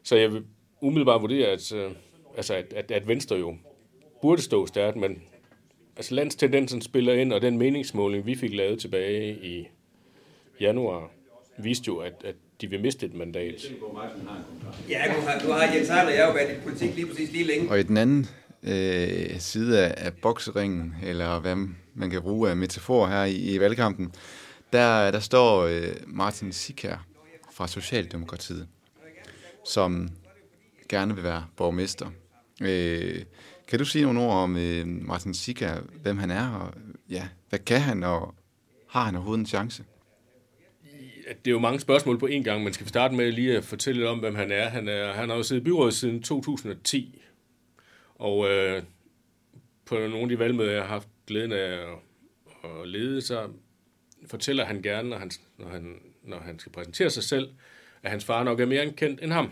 så 0.03 0.17
jeg 0.17 0.33
vil 0.33 0.45
umiddelbart 0.81 1.21
vurdere, 1.21 1.49
at, 1.49 1.73
øh, 1.73 1.93
altså 2.39 2.55
at, 2.55 2.73
at, 2.77 2.91
at 2.91 3.09
Venstre 3.09 3.37
jo 3.37 3.57
burde 4.23 4.43
stå 4.43 4.67
stærkt, 4.67 4.97
men 4.97 5.23
altså 5.97 6.15
landstendensen 6.15 6.83
spiller 6.83 7.13
ind, 7.13 7.33
og 7.33 7.43
den 7.43 7.59
meningsmåling, 7.59 8.27
vi 8.27 8.35
fik 8.35 8.55
lavet 8.55 8.81
tilbage 8.81 9.39
i 9.43 9.69
januar, 10.61 11.11
viste 11.59 11.85
jo, 11.89 11.97
at, 11.97 12.13
at 12.25 12.35
de 12.61 12.71
vil 12.71 12.81
miste 12.81 13.07
et 13.07 13.15
mandat. 13.15 13.73
Ja, 14.89 15.05
du 15.17 15.21
har, 15.21 15.39
du 15.39 15.53
har 15.53 15.75
Jens 15.75 15.91
Arne, 15.91 16.11
jeg 16.11 16.19
har 16.19 16.27
jo 16.27 16.33
været 16.33 16.59
i 16.59 16.61
politik 16.61 16.95
lige 16.95 17.07
præcis 17.07 17.33
lige 17.33 17.45
længe. 17.45 17.71
Og 17.71 17.81
i 17.81 17.83
den 17.83 17.97
anden 17.97 18.27
øh, 18.63 19.39
side 19.39 19.87
af, 19.87 20.07
af 20.07 20.13
bokseringen, 20.23 20.95
eller 21.03 21.41
hvad 21.41 21.57
man 21.95 22.11
kan 22.11 22.23
bruge 22.23 22.51
af 22.51 22.57
metafor 22.57 23.07
her 23.07 23.25
i, 23.25 23.55
i 23.55 23.61
valgkampen, 23.61 24.13
der, 24.73 25.11
der 25.11 25.21
står 25.21 25.63
øh, 25.63 25.95
Martin 26.07 26.53
Sikær 26.53 27.07
fra 27.53 27.69
Socialdemokratiet 27.69 28.69
som 29.69 30.09
gerne 30.89 31.15
vil 31.15 31.25
være 31.25 31.45
borgmester. 31.57 32.11
Øh, 32.63 33.23
kan 33.69 33.79
du 33.79 33.85
sige 33.85 34.05
nogle 34.05 34.21
ord 34.21 34.35
om 34.35 34.57
øh, 34.57 34.87
Martin 34.87 35.35
Sika, 35.35 35.75
hvem 36.03 36.19
han 36.19 36.31
er, 36.31 36.49
og 36.51 36.75
ja, 37.11 37.29
hvad 37.49 37.59
kan 37.59 37.81
han, 37.81 38.03
og 38.03 38.35
har 38.89 39.05
han 39.05 39.15
overhovedet 39.15 39.41
en 39.41 39.47
chance? 39.47 39.85
Det 41.29 41.47
er 41.47 41.51
jo 41.51 41.59
mange 41.59 41.81
spørgsmål 41.81 42.19
på 42.19 42.27
én 42.27 42.43
gang, 42.43 42.65
men 42.65 42.73
skal 42.73 42.85
vi 42.85 42.89
starte 42.89 43.15
med 43.15 43.33
lige 43.33 43.57
at 43.57 43.65
fortælle 43.65 44.01
lidt 44.01 44.09
om, 44.09 44.19
hvem 44.19 44.35
han 44.35 44.53
er. 44.53 44.69
Han, 44.69 44.89
er, 44.89 45.13
han 45.13 45.29
har 45.29 45.37
jo 45.37 45.43
siddet 45.43 45.63
i 45.63 45.65
byrådet 45.65 45.95
siden 45.95 46.23
2010, 46.23 47.23
og 48.15 48.51
øh, 48.51 48.83
på 49.85 49.95
nogle 49.95 50.23
af 50.23 50.29
de 50.29 50.39
valgmøder, 50.39 50.73
jeg 50.73 50.83
har 50.83 50.89
haft 50.89 51.09
glæden 51.27 51.53
af 51.53 51.59
at, 51.59 51.89
at 52.65 52.89
lede, 52.89 53.21
så 53.21 53.49
fortæller 54.27 54.65
han 54.65 54.83
gerne, 54.83 55.09
når 55.09 55.19
han, 55.19 55.31
når, 55.59 55.69
han, 55.69 56.01
når 56.23 56.41
han 56.41 56.59
skal 56.59 56.73
præsentere 56.73 57.11
sig 57.11 57.23
selv, 57.23 57.51
at 58.03 58.11
hans 58.11 58.25
far 58.25 58.45
nok 58.45 58.61
er 58.61 58.67
mere 58.67 58.93
kendt 58.93 59.23
end 59.23 59.33
ham. 59.33 59.51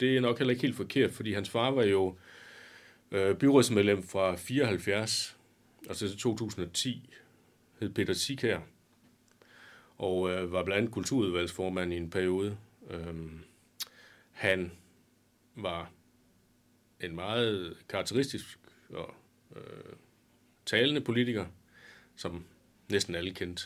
Det 0.00 0.16
er 0.16 0.20
nok 0.20 0.38
heller 0.38 0.50
ikke 0.50 0.62
helt 0.62 0.76
forkert, 0.76 1.10
fordi 1.10 1.32
hans 1.32 1.50
far 1.50 1.70
var 1.70 1.82
jo 1.82 2.16
øh, 3.10 3.36
byrådsmedlem 3.36 4.02
fra 4.02 4.36
74, 4.36 5.36
altså 5.88 6.08
til 6.08 6.18
2010 6.18 7.10
hed 7.80 7.90
Peter 7.90 8.12
Sikær, 8.12 8.58
og 9.98 10.30
øh, 10.30 10.52
var 10.52 10.64
blandt 10.64 10.78
andet 10.78 10.94
kulturudvalgsformand 10.94 11.92
i 11.92 11.96
en 11.96 12.10
periode. 12.10 12.56
Øhm, 12.90 13.38
han 14.32 14.72
var 15.54 15.90
en 17.00 17.14
meget 17.14 17.76
karakteristisk 17.88 18.58
og 18.90 19.14
øh, 19.56 19.92
talende 20.66 21.00
politiker, 21.00 21.46
som 22.16 22.44
næsten 22.88 23.14
alle 23.14 23.34
kendte. 23.34 23.62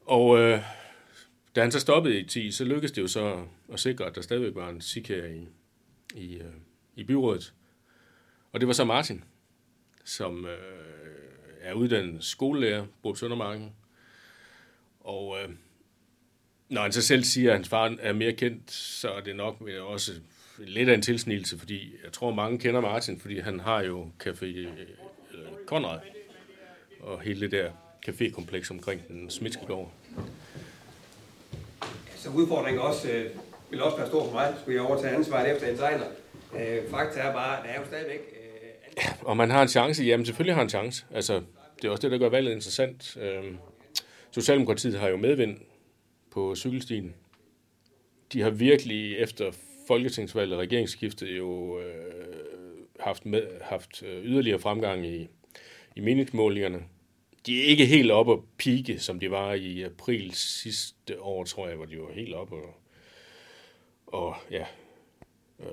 Og 0.00 0.38
øh, 0.38 0.60
da 1.56 1.60
han 1.60 1.72
så 1.72 1.80
stoppede 1.80 2.20
i 2.20 2.24
10, 2.24 2.50
så 2.50 2.64
lykkedes 2.64 2.92
det 2.92 3.02
jo 3.02 3.08
så 3.08 3.44
at 3.72 3.80
sikre, 3.80 4.04
at 4.04 4.14
der 4.14 4.20
stadigvæk 4.20 4.54
var 4.54 4.68
en 4.68 4.80
SIK 4.80 5.08
her 5.08 5.24
i, 5.24 5.48
i, 6.14 6.34
øh, 6.34 6.52
i 6.96 7.04
byrådet. 7.04 7.54
Og 8.52 8.60
det 8.60 8.66
var 8.66 8.72
så 8.72 8.84
Martin, 8.84 9.24
som 10.04 10.46
øh, 10.46 10.58
er 11.60 11.72
uddannet 11.72 12.24
skolelærer 12.24 12.86
på 13.02 13.14
Søndermarken. 13.14 13.72
Og 15.00 15.38
øh, 15.42 15.48
når 16.68 16.82
han 16.82 16.92
så 16.92 17.02
selv 17.02 17.24
siger, 17.24 17.50
at 17.50 17.56
hans 17.56 17.68
far 17.68 17.96
er 18.00 18.12
mere 18.12 18.32
kendt, 18.32 18.70
så 18.70 19.10
er 19.10 19.20
det 19.20 19.36
nok 19.36 19.62
øh, 19.68 19.84
også 19.84 20.12
lidt 20.58 20.88
af 20.88 20.94
en 20.94 21.02
tilsnigelse, 21.02 21.58
fordi 21.58 21.94
jeg 22.04 22.12
tror, 22.12 22.34
mange 22.34 22.58
kender 22.58 22.80
Martin, 22.80 23.20
fordi 23.20 23.38
han 23.38 23.60
har 23.60 23.82
jo 23.82 24.10
Café 24.24 24.44
øh, 24.44 24.76
Konrad 25.66 26.00
og 27.00 27.20
hele 27.20 27.40
det 27.40 27.50
der 27.50 27.70
cafékompleks 28.08 28.70
omkring 28.70 29.08
den 29.08 29.30
smitske 29.30 29.66
gård. 29.66 29.92
Så 32.32 32.38
udfordringen 32.38 32.82
også, 32.82 33.10
øh, 33.10 33.30
vil 33.70 33.82
også 33.82 33.96
være 33.96 34.06
stor 34.06 34.24
for 34.24 34.32
mig, 34.32 34.54
skulle 34.60 34.74
jeg 34.74 34.88
overtage 34.88 35.14
ansvaret 35.16 35.54
efter 35.54 35.68
en 35.68 35.76
sejler. 35.76 36.06
Øh, 36.54 36.90
fakta 36.90 37.20
er 37.20 37.32
bare, 37.32 37.58
at 37.58 37.64
der 37.64 37.70
er 37.70 37.80
jo 37.80 37.86
stadigvæk... 37.86 38.20
Øh, 38.96 39.12
Og 39.22 39.36
man 39.36 39.50
har 39.50 39.62
en 39.62 39.68
chance, 39.68 40.04
jamen 40.04 40.26
selvfølgelig 40.26 40.54
har 40.54 40.60
han 40.60 40.66
en 40.66 40.70
chance. 40.70 41.04
Altså, 41.14 41.42
det 41.76 41.84
er 41.88 41.90
også 41.90 42.02
det, 42.02 42.10
der 42.10 42.18
gør 42.18 42.28
valget 42.28 42.52
interessant. 42.52 43.16
Øh, 43.20 43.44
Socialdemokratiet 44.30 44.98
har 44.98 45.08
jo 45.08 45.16
medvind 45.16 45.58
på 46.30 46.54
cykelstien. 46.54 47.14
De 48.32 48.42
har 48.42 48.50
virkelig 48.50 49.16
efter 49.18 49.52
folketingsvalget 49.88 50.54
og 50.54 50.60
regeringsskiftet 50.60 51.36
jo 51.38 51.80
øh, 51.80 51.84
haft, 53.00 53.26
med, 53.26 53.42
haft 53.62 54.02
øh, 54.02 54.24
yderligere 54.24 54.58
fremgang 54.58 55.06
i, 55.06 55.28
i 55.96 56.00
meningsmålingerne. 56.00 56.82
De 57.46 57.60
er 57.60 57.64
ikke 57.64 57.86
helt 57.86 58.10
oppe 58.10 58.32
at 58.32 58.38
pike, 58.58 58.98
som 58.98 59.20
de 59.20 59.30
var 59.30 59.52
i 59.52 59.82
april 59.82 60.34
sidste 60.34 61.20
år, 61.20 61.44
tror 61.44 61.68
jeg, 61.68 61.76
hvor 61.76 61.86
de 61.86 61.98
var 61.98 62.12
helt 62.12 62.34
oppe 62.34 62.54
og, 62.54 62.74
og 64.06 64.36
ja, 64.50 64.66
øh, 65.60 65.66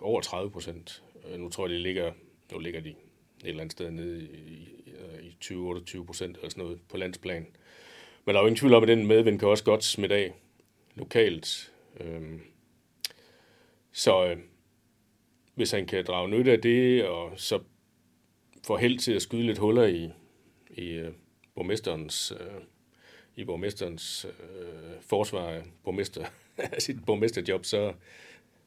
over 0.00 0.20
30 0.20 0.50
procent. 0.50 1.02
Øh, 1.28 1.40
nu 1.40 1.48
tror 1.48 1.66
jeg, 1.66 1.74
de 1.74 1.82
ligger, 1.82 2.12
nu 2.52 2.58
ligger 2.58 2.80
de 2.80 2.88
et 2.88 2.96
eller 3.44 3.60
andet 3.60 3.72
sted 3.72 3.90
nede 3.90 4.22
i, 4.22 4.68
i, 5.22 5.36
20-28 5.44 6.04
procent 6.04 6.36
eller 6.36 6.50
sådan 6.50 6.64
noget 6.64 6.80
på 6.88 6.96
landsplan. 6.96 7.46
Men 8.24 8.34
der 8.34 8.40
er 8.40 8.42
jo 8.42 8.46
ingen 8.46 8.58
tvivl 8.58 8.74
om, 8.74 8.82
at 8.82 8.88
den 8.88 9.06
medvind 9.06 9.38
kan 9.38 9.48
også 9.48 9.64
godt 9.64 9.84
smitte 9.84 10.14
af 10.14 10.32
lokalt. 10.94 11.72
Øh, 12.00 12.40
så 13.92 14.26
øh, 14.26 14.36
hvis 15.54 15.70
han 15.70 15.86
kan 15.86 16.04
drage 16.04 16.28
nytte 16.28 16.52
af 16.52 16.60
det, 16.60 17.04
og 17.04 17.32
så 17.36 17.60
får 18.66 18.76
held 18.76 18.98
til 18.98 19.12
at 19.12 19.22
skyde 19.22 19.46
lidt 19.46 19.58
huller 19.58 19.84
i, 19.84 20.10
i 20.72 20.88
øh, 20.88 21.12
borgmesterens, 21.54 22.32
øh, 22.40 22.62
i 23.36 23.44
borgmesterens 23.44 24.24
øh, 24.24 25.00
forsvar 25.00 25.48
af 25.48 25.62
borgmester, 25.84 26.24
sit 26.78 27.04
borgmesterjob, 27.06 27.64
så, 27.64 27.92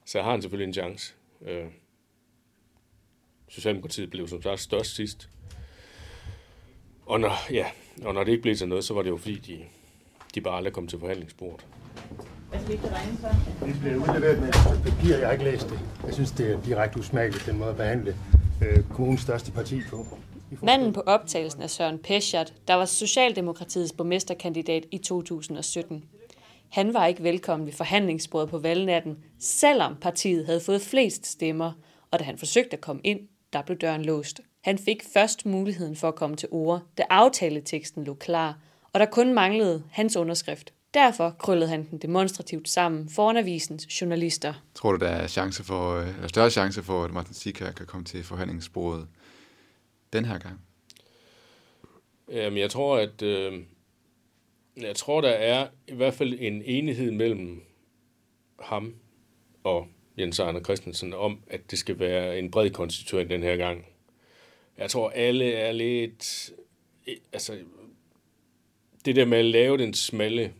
så 0.05 0.21
har 0.21 0.31
han 0.31 0.41
selvfølgelig 0.41 0.67
en 0.67 0.73
chance. 0.73 1.13
Øh, 1.41 1.65
Socialdemokratiet 3.47 4.09
blev 4.09 4.27
som 4.27 4.41
sagt 4.41 4.59
størst 4.59 4.95
sidst. 4.95 5.29
Og 7.05 7.19
når, 7.19 7.51
ja, 7.53 7.65
og 8.03 8.13
når 8.13 8.23
det 8.23 8.31
ikke 8.31 8.41
blev 8.41 8.55
til 8.55 8.67
noget, 8.67 8.83
så 8.83 8.93
var 8.93 9.01
det 9.01 9.09
jo 9.09 9.17
fordi, 9.17 9.35
de, 9.35 9.65
de 10.35 10.41
bare 10.41 10.57
aldrig 10.57 10.73
kom 10.73 10.87
til 10.87 10.99
forhandlingsbordet. 10.99 11.65
Det 13.65 13.75
blev 13.81 13.95
udleveret 13.97 14.39
med 14.39 14.49
et 14.49 14.81
papir, 14.85 15.17
jeg 15.17 15.27
har 15.27 15.31
ikke 15.31 15.43
læst 15.43 15.69
det. 15.69 15.79
Jeg 16.05 16.13
synes, 16.13 16.31
det 16.31 16.51
er 16.51 16.61
direkte 16.61 16.99
usmageligt, 16.99 17.45
den 17.45 17.57
måde 17.57 17.69
at 17.69 17.77
behandle 17.77 18.15
øh, 18.61 18.83
kommunens 18.83 19.21
største 19.21 19.51
parti 19.51 19.81
på. 19.89 20.17
Manden 20.63 20.93
på 20.93 21.01
optagelsen 21.01 21.61
er 21.61 21.67
Søren 21.67 21.99
Peschert, 21.99 22.53
der 22.67 22.73
var 22.73 22.85
Socialdemokratiets 22.85 23.93
borgmesterkandidat 23.93 24.85
i 24.91 24.97
2017. 24.97 26.03
Han 26.69 26.93
var 26.93 27.05
ikke 27.05 27.23
velkommen 27.23 27.65
ved 27.65 27.73
forhandlingsbordet 27.73 28.49
på 28.49 28.57
valgnatten, 28.57 29.17
selvom 29.39 29.95
partiet 29.95 30.45
havde 30.45 30.61
fået 30.61 30.81
flest 30.81 31.27
stemmer, 31.27 31.71
og 32.11 32.19
da 32.19 32.23
han 32.23 32.37
forsøgte 32.37 32.73
at 32.73 32.81
komme 32.81 33.01
ind, 33.03 33.19
der 33.53 33.61
blev 33.61 33.77
døren 33.77 34.05
låst. 34.05 34.41
Han 34.63 34.77
fik 34.77 35.03
først 35.13 35.45
muligheden 35.45 35.95
for 35.95 36.07
at 36.07 36.15
komme 36.15 36.35
til 36.35 36.49
ord, 36.51 36.81
da 36.97 37.03
aftaleteksten 37.09 38.03
lå 38.03 38.13
klar, 38.13 38.59
og 38.93 38.99
der 38.99 39.05
kun 39.05 39.33
manglede 39.33 39.83
hans 39.91 40.15
underskrift. 40.15 40.73
Derfor 40.93 41.35
krøllede 41.39 41.69
han 41.69 41.87
den 41.91 41.97
demonstrativt 41.97 42.69
sammen 42.69 43.09
foran 43.09 43.37
avisens 43.37 44.01
journalister. 44.01 44.53
Tror 44.75 44.91
du, 44.91 44.97
der 45.05 45.11
er 45.11 45.27
chance 45.27 45.63
for, 45.63 45.95
øh, 45.95 46.07
eller 46.15 46.27
større 46.27 46.49
chance 46.49 46.83
for, 46.83 47.03
at 47.03 47.11
Martin 47.11 47.33
Sika 47.33 47.71
kan 47.71 47.85
komme 47.85 48.05
til 48.05 48.23
forhandlingsbordet 48.23 49.07
den 50.15 50.25
her 50.25 50.39
gang? 50.39 50.61
Jamen, 52.31 52.59
jeg 52.59 52.69
tror, 52.69 52.97
at 52.97 53.21
øh, 53.21 53.63
jeg 54.77 54.95
tror, 54.95 55.21
der 55.21 55.29
er 55.29 55.67
i 55.87 55.93
hvert 55.93 56.13
fald 56.13 56.37
en 56.39 56.61
enighed 56.65 57.11
mellem 57.11 57.63
ham 58.59 58.95
og 59.63 59.87
Jens 60.19 60.39
Arne 60.39 60.63
Christensen 60.63 61.13
om, 61.13 61.39
at 61.47 61.71
det 61.71 61.79
skal 61.79 61.99
være 61.99 62.39
en 62.39 62.51
bred 62.51 62.69
konstituering 62.69 63.29
den 63.29 63.43
her 63.43 63.57
gang. 63.57 63.85
Jeg 64.77 64.89
tror, 64.89 65.09
alle 65.09 65.53
er 65.53 65.71
lidt... 65.71 66.51
Altså, 67.33 67.57
det 69.05 69.15
der 69.15 69.25
med 69.25 69.37
at 69.37 69.45
lave 69.45 69.77
den 69.77 69.93
smalle 69.93 70.53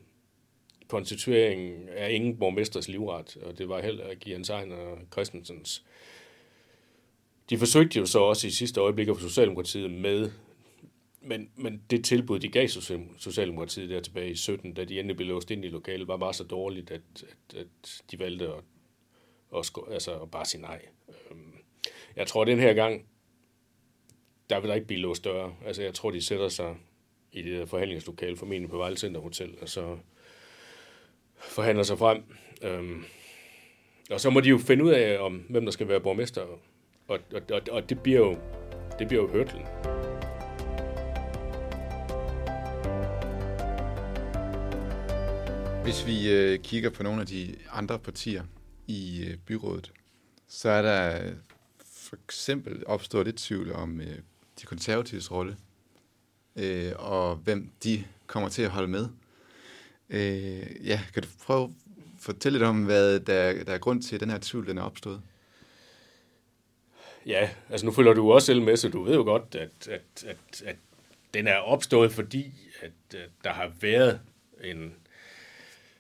konstituering 0.88 1.90
er 1.90 2.08
ingen 2.08 2.38
borgmesters 2.38 2.88
livret, 2.88 3.38
og 3.38 3.58
det 3.58 3.70
var 3.70 3.82
heller 3.82 4.10
ikke 4.10 4.32
Jens 4.32 4.50
Arne 4.50 4.76
Christensens. 5.12 5.86
De 7.50 7.58
forsøgte 7.58 8.00
jo 8.00 8.06
så 8.06 8.20
også 8.20 8.48
i 8.48 8.50
sidste 8.50 8.82
øjeblik 8.82 9.08
at 9.08 9.18
få 9.18 9.22
Socialdemokratiet 9.22 9.92
med 9.92 10.32
men, 11.28 11.50
men 11.56 11.82
det 11.90 12.06
tilbud, 12.06 12.40
de 12.40 12.50
gav 12.50 12.68
Socialdemokratiet 13.18 13.90
der 13.90 14.02
tilbage 14.02 14.30
i 14.30 14.36
17, 14.36 14.74
da 14.74 14.86
de 14.86 15.00
endelig 15.00 15.18
blev 15.18 15.28
låst 15.28 15.52
ind 15.52 15.66
i 15.66 15.68
lokalet, 15.68 16.08
var 16.08 16.18
bare 16.18 16.34
så 16.34 16.44
dårligt, 16.44 16.92
at, 16.92 17.02
at, 17.24 17.60
at 17.60 18.02
de 18.12 18.20
valgte 18.20 18.48
at, 18.48 18.64
at, 19.58 19.66
sko- 19.66 19.88
altså 19.92 20.20
at 20.20 20.32
bare 20.32 20.46
sige 20.46 20.62
nej. 20.62 20.82
Øhm, 21.08 21.54
jeg 22.16 22.28
tror, 22.28 22.42
at 22.42 22.48
den 22.48 22.60
her 22.60 22.74
gang, 22.74 23.06
der 24.50 24.60
vil 24.60 24.70
der 24.70 24.76
ikke 24.76 24.88
blive 24.88 25.00
låst 25.00 25.24
døre. 25.24 25.56
Altså, 25.66 25.84
jeg 25.84 25.94
tror, 25.94 26.12
de 26.12 26.22
sætter 26.22 26.50
sig 26.50 26.76
i 27.32 27.42
det 27.42 27.60
der 27.60 27.66
forhandlingslokale, 27.66 28.38
formentlig 28.38 28.70
på 28.70 28.78
Vejle 28.78 28.98
Center 28.98 29.22
Hotel, 29.22 29.56
og 29.62 29.70
så 29.70 29.98
forhandler 31.36 31.84
sig 31.84 31.98
frem. 31.98 32.24
Øhm, 32.62 33.04
og 34.10 34.22
så 34.22 34.30
må 34.30 34.40
de 34.40 34.50
jo 34.50 34.58
finde 34.58 34.84
ud 34.84 34.92
af, 34.92 35.20
om 35.20 35.46
hvem 35.50 35.66
der 35.66 35.72
skal 35.72 35.88
være 35.88 36.02
borgmester, 36.02 36.60
og, 37.08 37.20
og, 37.34 37.42
og, 37.52 37.62
og 37.72 37.90
det 37.90 38.00
bliver 38.00 38.20
jo, 38.20 38.38
det 39.00 39.08
bliver 39.08 39.22
jo 39.24 39.28
hørtlen. 39.28 39.66
Hvis 45.84 46.08
vi 46.08 46.32
øh, 46.32 46.60
kigger 46.60 46.90
på 46.90 47.04
nogle 47.04 47.22
af 47.22 47.28
de 47.28 47.56
andre 47.72 48.00
partier 48.00 48.44
i 48.88 49.26
øh, 49.28 49.38
byrådet, 49.38 49.92
så 50.48 50.70
er 50.70 50.82
der 50.82 51.26
øh, 51.26 51.34
for 51.86 52.16
eksempel 52.26 52.84
opstået 52.88 53.26
lidt 53.26 53.38
tvivl 53.38 53.72
om 53.72 54.02
øh, 54.02 54.18
de 54.62 54.66
konservatives 54.66 55.32
rolle, 55.32 55.58
øh, 56.56 56.92
og 56.96 57.36
hvem 57.36 57.70
de 57.84 58.04
kommer 58.28 58.50
til 58.50 58.62
at 58.62 58.70
holde 58.70 58.88
med. 58.88 59.08
Øh, 60.10 60.88
ja, 60.88 61.02
kan 61.14 61.24
du 61.24 61.30
prøve 61.44 61.64
at 61.64 61.70
fortælle 62.20 62.58
lidt 62.58 62.68
om, 62.68 62.86
hvad 62.86 63.20
der, 63.20 63.64
der 63.64 63.74
er 63.74 63.78
grund 63.78 64.02
til, 64.02 64.16
at 64.16 64.22
den 64.22 64.30
her 64.30 64.40
tvivl 64.42 64.68
den 64.68 64.78
er 64.78 64.82
opstået? 64.84 65.22
Ja, 67.26 67.50
altså 67.70 67.86
nu 67.86 67.92
følger 67.92 68.14
du 68.14 68.32
også 68.34 68.46
selv 68.46 68.62
med, 68.62 68.78
så 68.78 68.90
du 68.90 69.04
ved 69.04 69.16
jo 69.16 69.24
godt, 69.24 69.56
at, 69.56 69.88
at, 69.88 70.24
at, 70.28 70.64
at 70.66 70.76
den 71.34 71.48
er 71.48 71.58
opstået, 71.58 72.12
fordi 72.12 72.54
at, 72.82 73.20
at 73.20 73.30
der 73.44 73.50
har 73.50 73.72
været 73.82 74.20
en 74.64 74.94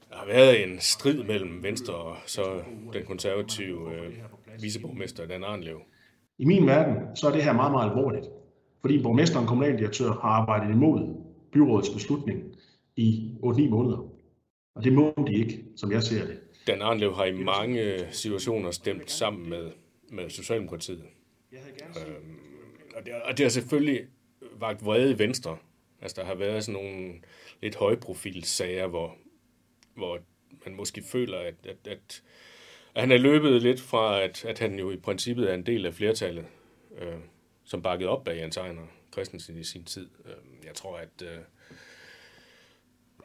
der 0.09 0.15
har 0.15 0.25
været 0.25 0.63
en 0.63 0.79
strid 0.79 1.23
mellem 1.23 1.63
Venstre 1.63 1.93
og 1.93 2.17
så 2.25 2.61
den 2.93 3.05
konservative 3.05 3.95
øh, 3.95 4.13
viceborgmester 4.61 5.27
Dan 5.27 5.43
Arnlev. 5.43 5.81
I 6.37 6.45
min 6.45 6.67
verden, 6.67 7.15
så 7.15 7.27
er 7.27 7.31
det 7.31 7.43
her 7.43 7.53
meget, 7.53 7.71
meget 7.71 7.89
alvorligt. 7.89 8.25
Fordi 8.81 9.03
borgmester 9.03 9.39
og 9.39 9.47
kommunaldirektør 9.47 10.11
har 10.11 10.29
arbejdet 10.29 10.73
imod 10.73 11.15
byrådets 11.51 11.89
beslutning 11.89 12.43
i 12.95 13.31
8-9 13.43 13.69
måneder. 13.69 13.97
Og 14.75 14.83
det 14.83 14.93
må 14.93 15.13
de 15.27 15.33
ikke, 15.33 15.63
som 15.75 15.91
jeg 15.91 16.03
ser 16.03 16.25
det. 16.25 16.39
Dan 16.67 16.81
Arnlev 16.81 17.15
har 17.15 17.25
i 17.25 17.43
mange 17.43 18.05
situationer 18.11 18.71
stemt 18.71 19.11
sammen 19.11 19.49
med, 19.49 19.71
med 20.09 20.29
Socialdemokratiet. 20.29 21.05
Øhm, 22.07 22.39
og, 22.95 23.05
det, 23.05 23.13
og 23.13 23.37
det 23.37 23.43
har 23.43 23.49
selvfølgelig 23.49 24.07
vagt 24.51 24.85
vrede 24.85 25.11
i 25.11 25.19
Venstre. 25.19 25.57
Altså 26.01 26.21
der 26.21 26.27
har 26.27 26.35
været 26.35 26.63
sådan 26.63 26.81
nogle 26.81 27.21
lidt 27.61 27.75
højprofilsager, 27.75 28.87
hvor, 28.87 29.17
hvor 29.95 30.19
man 30.65 30.75
måske 30.75 31.03
føler, 31.03 31.39
at, 31.39 31.55
at, 31.63 31.87
at, 31.87 32.23
at 32.95 33.01
han 33.01 33.11
er 33.11 33.17
løbet 33.17 33.61
lidt 33.61 33.81
fra, 33.81 34.21
at, 34.21 34.45
at 34.45 34.59
han 34.59 34.79
jo 34.79 34.91
i 34.91 34.97
princippet 34.97 35.49
er 35.49 35.53
en 35.53 35.65
del 35.65 35.85
af 35.85 35.93
flertallet, 35.93 36.45
øh, 36.97 37.13
som 37.63 37.81
bakkede 37.81 38.09
op 38.09 38.23
bag 38.23 38.37
Jens 38.37 38.57
Ejner 38.57 38.87
Christensen 39.13 39.57
i 39.57 39.63
sin 39.63 39.83
tid. 39.85 40.09
Øh, 40.25 40.65
jeg 40.65 40.75
tror, 40.75 40.97
at, 40.97 41.21
øh, 41.23 41.37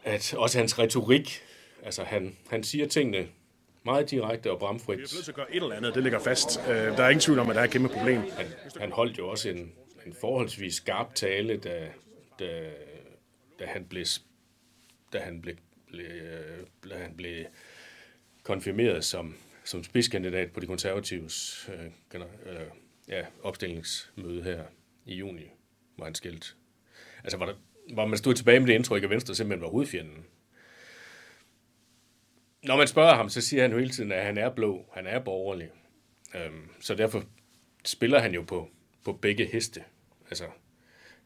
at 0.04 0.34
også 0.34 0.58
hans 0.58 0.78
retorik, 0.78 1.40
altså 1.82 2.04
han, 2.04 2.36
han 2.48 2.64
siger 2.64 2.86
tingene 2.86 3.28
meget 3.84 4.10
direkte 4.10 4.50
og 4.50 4.58
bramfrit. 4.58 4.98
Vi 4.98 5.02
er 5.02 5.14
nødt 5.14 5.24
til 5.24 5.30
at 5.30 5.36
gøre 5.36 5.50
et 5.50 5.62
eller 5.62 5.76
andet, 5.76 5.94
det 5.94 6.02
ligger 6.02 6.18
fast. 6.18 6.60
Øh, 6.68 6.74
Der 6.74 7.04
er 7.04 7.08
ingen 7.08 7.20
tvivl 7.20 7.38
om, 7.38 7.50
at 7.50 7.54
der 7.54 7.60
er 7.60 7.64
et 7.64 7.70
kæmpe 7.70 7.88
problem. 7.88 8.20
Han, 8.20 8.46
han 8.80 8.92
holdt 8.92 9.18
jo 9.18 9.28
også 9.28 9.48
en, 9.48 9.72
en 10.06 10.14
forholdsvis 10.20 10.74
skarp 10.74 11.14
tale, 11.14 11.56
da, 11.56 11.88
da, 12.38 12.70
da 13.58 13.66
han 13.66 13.84
blev 13.84 14.04
da 15.12 15.18
han 15.18 15.40
blev, 15.40 15.54
blev, 15.86 16.06
da 16.90 16.94
han 16.94 17.14
blev 17.16 17.44
konfirmeret 18.42 19.04
som, 19.04 19.34
som 19.64 19.84
spidskandidat 19.84 20.52
på 20.52 20.60
de 20.60 20.66
konservatives 20.66 21.68
øh, 21.74 22.20
øh, 22.46 22.60
ja, 23.08 23.24
opstillingsmøde 23.42 24.42
her 24.42 24.64
i 25.06 25.14
juni, 25.14 25.50
hvor 25.96 26.04
han 26.04 26.14
skilt. 26.14 26.56
Altså, 27.24 27.36
hvor, 27.36 27.46
der, 27.46 27.54
hvor 27.94 28.06
man 28.06 28.18
stod 28.18 28.34
tilbage 28.34 28.60
med 28.60 28.66
det 28.68 28.74
indtryk, 28.74 29.02
at 29.02 29.10
Venstre 29.10 29.34
simpelthen 29.34 29.62
var 29.62 29.68
hovedfjenden. 29.68 30.26
Når 32.62 32.76
man 32.76 32.88
spørger 32.88 33.14
ham, 33.14 33.28
så 33.28 33.40
siger 33.40 33.62
han 33.62 33.72
jo 33.72 33.78
hele 33.78 33.90
tiden, 33.90 34.12
at 34.12 34.24
han 34.24 34.38
er 34.38 34.50
blå, 34.50 34.86
han 34.92 35.06
er 35.06 35.18
borgerlig. 35.18 35.68
Øhm, 36.34 36.68
så 36.80 36.94
derfor 36.94 37.24
spiller 37.84 38.18
han 38.18 38.34
jo 38.34 38.42
på, 38.42 38.68
på 39.04 39.12
begge 39.12 39.46
heste. 39.46 39.84
Altså, 40.30 40.44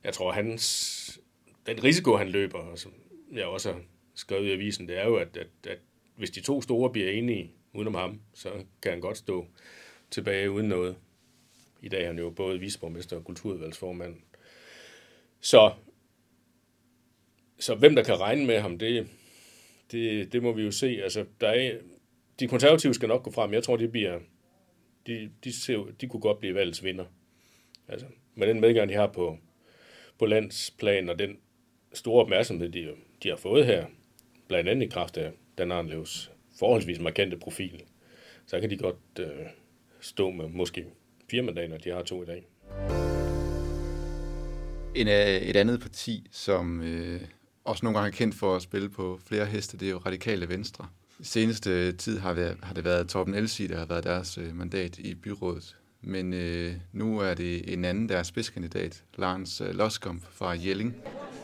jeg 0.04 0.14
tror, 0.14 0.32
hans, 0.32 1.20
den 1.66 1.84
risiko, 1.84 2.16
han 2.16 2.28
løber, 2.28 2.58
og 2.58 2.78
som 2.78 2.92
jeg 3.32 3.46
også 3.46 3.72
har 3.72 3.80
skrevet 4.14 4.46
i 4.46 4.52
avisen, 4.52 4.88
det 4.88 4.98
er 4.98 5.04
jo, 5.04 5.16
at, 5.16 5.36
at, 5.36 5.48
at 5.66 5.78
hvis 6.16 6.30
de 6.30 6.40
to 6.40 6.62
store 6.62 6.90
bliver 6.90 7.10
enige 7.10 7.52
udenom 7.72 7.94
ham, 7.94 8.20
så 8.34 8.50
kan 8.82 8.92
han 8.92 9.00
godt 9.00 9.16
stå 9.16 9.46
tilbage 10.10 10.50
uden 10.50 10.68
noget. 10.68 10.96
I 11.82 11.88
dag 11.88 12.02
er 12.02 12.06
han 12.06 12.18
jo 12.18 12.30
både 12.30 12.60
viceborgmester 12.60 13.16
og 13.16 13.24
kulturudvalgsformand. 13.24 14.16
Så, 15.40 15.72
så 17.58 17.74
hvem 17.74 17.94
der 17.94 18.02
kan 18.02 18.20
regne 18.20 18.46
med 18.46 18.60
ham, 18.60 18.78
det, 18.78 19.08
det, 19.94 20.32
det 20.32 20.42
må 20.42 20.52
vi 20.52 20.62
jo 20.62 20.70
se. 20.70 21.00
Altså, 21.02 21.24
der 21.40 21.48
er, 21.48 21.78
de 22.40 22.48
konservative 22.48 22.94
skal 22.94 23.08
nok 23.08 23.22
gå 23.22 23.30
frem. 23.30 23.52
Jeg 23.52 23.62
tror, 23.62 23.76
de 23.76 23.88
bliver, 23.88 24.18
de, 25.06 25.30
de, 25.44 25.52
ser, 25.52 25.86
de 26.00 26.06
kunne 26.06 26.20
godt 26.20 26.40
blive 26.40 26.54
valgets 26.54 26.84
vinder. 26.84 27.04
Altså, 27.88 28.06
med 28.34 28.48
den 28.48 28.60
medgang, 28.60 28.88
de 28.88 28.94
har 28.94 29.06
på, 29.06 29.38
på 30.18 30.26
landsplan, 30.26 31.08
og 31.08 31.18
den 31.18 31.38
store 31.92 32.22
opmærksomhed, 32.22 32.68
de, 32.68 32.88
de 33.22 33.28
har 33.28 33.36
fået 33.36 33.66
her, 33.66 33.86
blandt 34.48 34.70
andet 34.70 34.86
i 34.86 34.88
kraft 34.88 35.16
af 35.16 35.32
Dan 35.58 35.72
Arnlevs 35.72 36.30
forholdsvis 36.58 37.00
markante 37.00 37.36
profil, 37.36 37.82
så 38.46 38.60
kan 38.60 38.70
de 38.70 38.76
godt 38.76 38.96
øh, 39.20 39.46
stå 40.00 40.30
med 40.30 40.48
måske 40.48 40.84
fire 41.30 41.42
mandater, 41.42 41.78
de 41.78 41.90
har 41.90 42.02
to 42.02 42.22
i 42.22 42.26
dag. 42.26 42.46
En 44.94 45.08
øh, 45.08 45.48
et 45.48 45.56
andet 45.56 45.80
parti, 45.80 46.26
som 46.30 46.82
øh, 46.82 47.20
også 47.64 47.84
nogle 47.84 47.98
gange 47.98 48.16
kendt 48.16 48.34
for 48.34 48.56
at 48.56 48.62
spille 48.62 48.88
på 48.88 49.20
flere 49.26 49.46
heste, 49.46 49.76
det 49.76 49.86
er 49.86 49.92
jo 49.92 49.98
Radikale 49.98 50.48
Venstre. 50.48 50.86
I 51.18 51.24
seneste 51.24 51.92
tid 51.92 52.18
har, 52.18 52.34
det, 52.34 52.56
har 52.62 52.74
det 52.74 52.84
været 52.84 53.08
Torben 53.08 53.34
Elsi, 53.34 53.66
der 53.66 53.78
har 53.78 53.84
været 53.84 54.04
deres 54.04 54.38
øh, 54.38 54.56
mandat 54.56 54.98
i 54.98 55.14
byrådet. 55.14 55.76
Men 56.02 56.32
øh, 56.32 56.74
nu 56.92 57.18
er 57.18 57.34
det 57.34 57.72
en 57.72 57.84
anden, 57.84 58.08
der 58.08 58.16
er 58.16 58.22
spidskandidat, 58.22 59.02
Lars 59.16 59.60
øh, 59.60 59.74
Loskamp 59.74 60.22
fra 60.32 60.50
Jelling. 60.50 60.94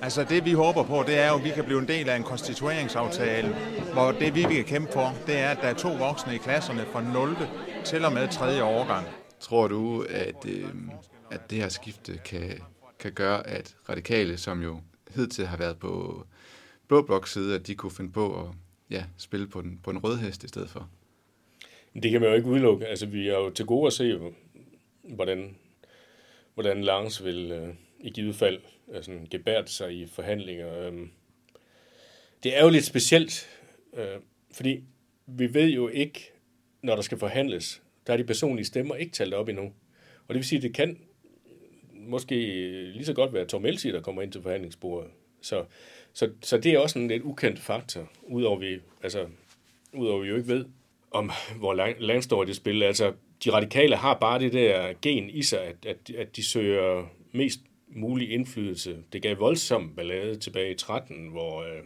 Altså 0.03 0.25
det 0.25 0.45
vi 0.45 0.53
håber 0.53 0.83
på, 0.83 1.05
det 1.07 1.19
er 1.19 1.29
jo, 1.29 1.35
at 1.37 1.45
vi 1.45 1.50
kan 1.50 1.65
blive 1.65 1.79
en 1.79 1.89
del 1.89 2.09
af 2.09 2.17
en 2.17 2.23
konstitueringsaftale, 2.23 3.57
hvor 3.93 4.12
det 4.12 4.35
vi 4.35 4.43
kan 4.43 4.65
kæmpe 4.65 4.93
for, 4.93 5.15
det 5.27 5.39
er, 5.39 5.50
at 5.50 5.57
der 5.57 5.69
er 5.69 5.75
to 5.75 5.89
voksne 5.93 6.35
i 6.35 6.39
klasserne 6.39 6.85
fra 6.93 7.03
0. 7.12 7.37
til 7.85 8.05
og 8.05 8.12
med 8.12 8.29
3. 8.29 8.65
årgang. 8.65 9.07
Tror 9.41 9.69
du, 9.69 10.07
at, 10.09 10.47
øh, 10.47 10.69
at 11.31 11.50
det 11.50 11.59
her 11.59 11.69
skifte 11.69 12.19
kan, 12.25 12.61
kan 12.99 13.12
gøre, 13.12 13.47
at 13.47 13.75
radikale, 13.89 14.39
som 14.39 14.62
jo 14.62 14.81
hidtil 15.14 15.47
har 15.47 15.57
været 15.57 15.79
på 15.79 16.25
blå 16.88 17.02
blok 17.02 17.26
side, 17.26 17.55
at 17.55 17.67
de 17.67 17.75
kunne 17.75 17.93
finde 17.93 18.12
på 18.12 18.40
at 18.40 18.47
ja, 18.90 19.05
spille 19.17 19.47
på 19.47 19.61
en, 19.61 19.81
på 19.83 19.90
en 19.90 19.99
rød 19.99 20.17
hest 20.17 20.45
i 20.45 20.49
stedet 20.49 20.71
for? 20.71 20.90
Det 22.02 22.11
kan 22.11 22.21
man 22.21 22.31
jo 22.31 22.37
ikke 22.37 22.49
udelukke. 22.49 22.87
Altså, 22.87 23.07
vi 23.07 23.29
er 23.29 23.38
jo 23.38 23.50
til 23.50 23.67
gode 23.67 23.87
at 23.87 23.93
se, 23.93 24.19
hvordan, 25.02 25.57
hvordan 26.55 26.85
Lars 26.85 27.25
vil 27.25 27.52
øh, 27.52 27.75
i 28.00 28.11
givet 28.11 28.35
fald 28.35 28.61
altså, 28.95 29.19
gebært 29.31 29.71
sig 29.71 29.93
i 29.93 30.07
forhandlinger. 30.07 30.87
Øhm, 30.87 31.11
det 32.43 32.59
er 32.59 32.62
jo 32.62 32.71
lidt 32.71 32.85
specielt, 32.85 33.49
øh, 33.95 34.21
fordi 34.52 34.85
vi 35.26 35.54
ved 35.54 35.69
jo 35.69 35.89
ikke, 35.89 36.32
når 36.82 36.95
der 36.95 37.02
skal 37.02 37.19
forhandles, 37.19 37.82
der 38.06 38.13
er 38.13 38.17
de 38.17 38.25
personlige 38.25 38.67
stemmer 38.67 38.95
ikke 38.95 39.13
talt 39.13 39.35
op 39.35 39.49
endnu. 39.49 39.65
Og 40.28 40.35
det 40.35 40.37
vil 40.37 40.45
sige, 40.45 40.56
at 40.56 40.63
det 40.63 40.75
kan 40.75 40.99
måske 42.08 42.34
lige 42.93 43.04
så 43.04 43.13
godt 43.13 43.32
være 43.32 43.45
Tom 43.45 43.67
Elsie, 43.67 43.93
der 43.93 44.00
kommer 44.00 44.23
ind 44.23 44.32
til 44.32 44.43
forhandlingsbordet. 44.43 45.10
Så, 45.41 45.65
så, 46.13 46.30
så 46.43 46.58
det 46.58 46.73
er 46.73 46.78
også 46.78 46.99
en 46.99 47.08
lidt 47.08 47.23
ukendt 47.23 47.58
faktor, 47.58 48.08
udover 48.23 48.58
vi, 48.58 48.78
altså, 49.02 49.26
udover 49.93 50.23
vi 50.23 50.28
jo 50.28 50.36
ikke 50.36 50.49
ved, 50.49 50.65
om 51.10 51.30
hvor 51.56 51.75
langt 52.00 52.25
står 52.25 52.45
det 52.45 52.56
spil. 52.56 52.82
Altså, 52.82 53.13
de 53.45 53.52
radikale 53.52 53.97
har 53.97 54.15
bare 54.15 54.39
det 54.39 54.52
der 54.52 54.93
gen 55.02 55.30
i 55.30 55.43
sig, 55.43 55.60
at, 55.60 55.86
at, 55.86 56.10
at 56.10 56.36
de 56.36 56.45
søger 56.45 57.06
mest 57.32 57.60
mulig 57.89 58.30
indflydelse. 58.30 58.97
Det 59.13 59.23
gav 59.23 59.39
voldsom 59.39 59.95
ballade 59.97 60.34
tilbage 60.39 60.73
i 60.73 60.76
13, 60.76 61.28
hvor, 61.28 61.63
øh, 61.63 61.82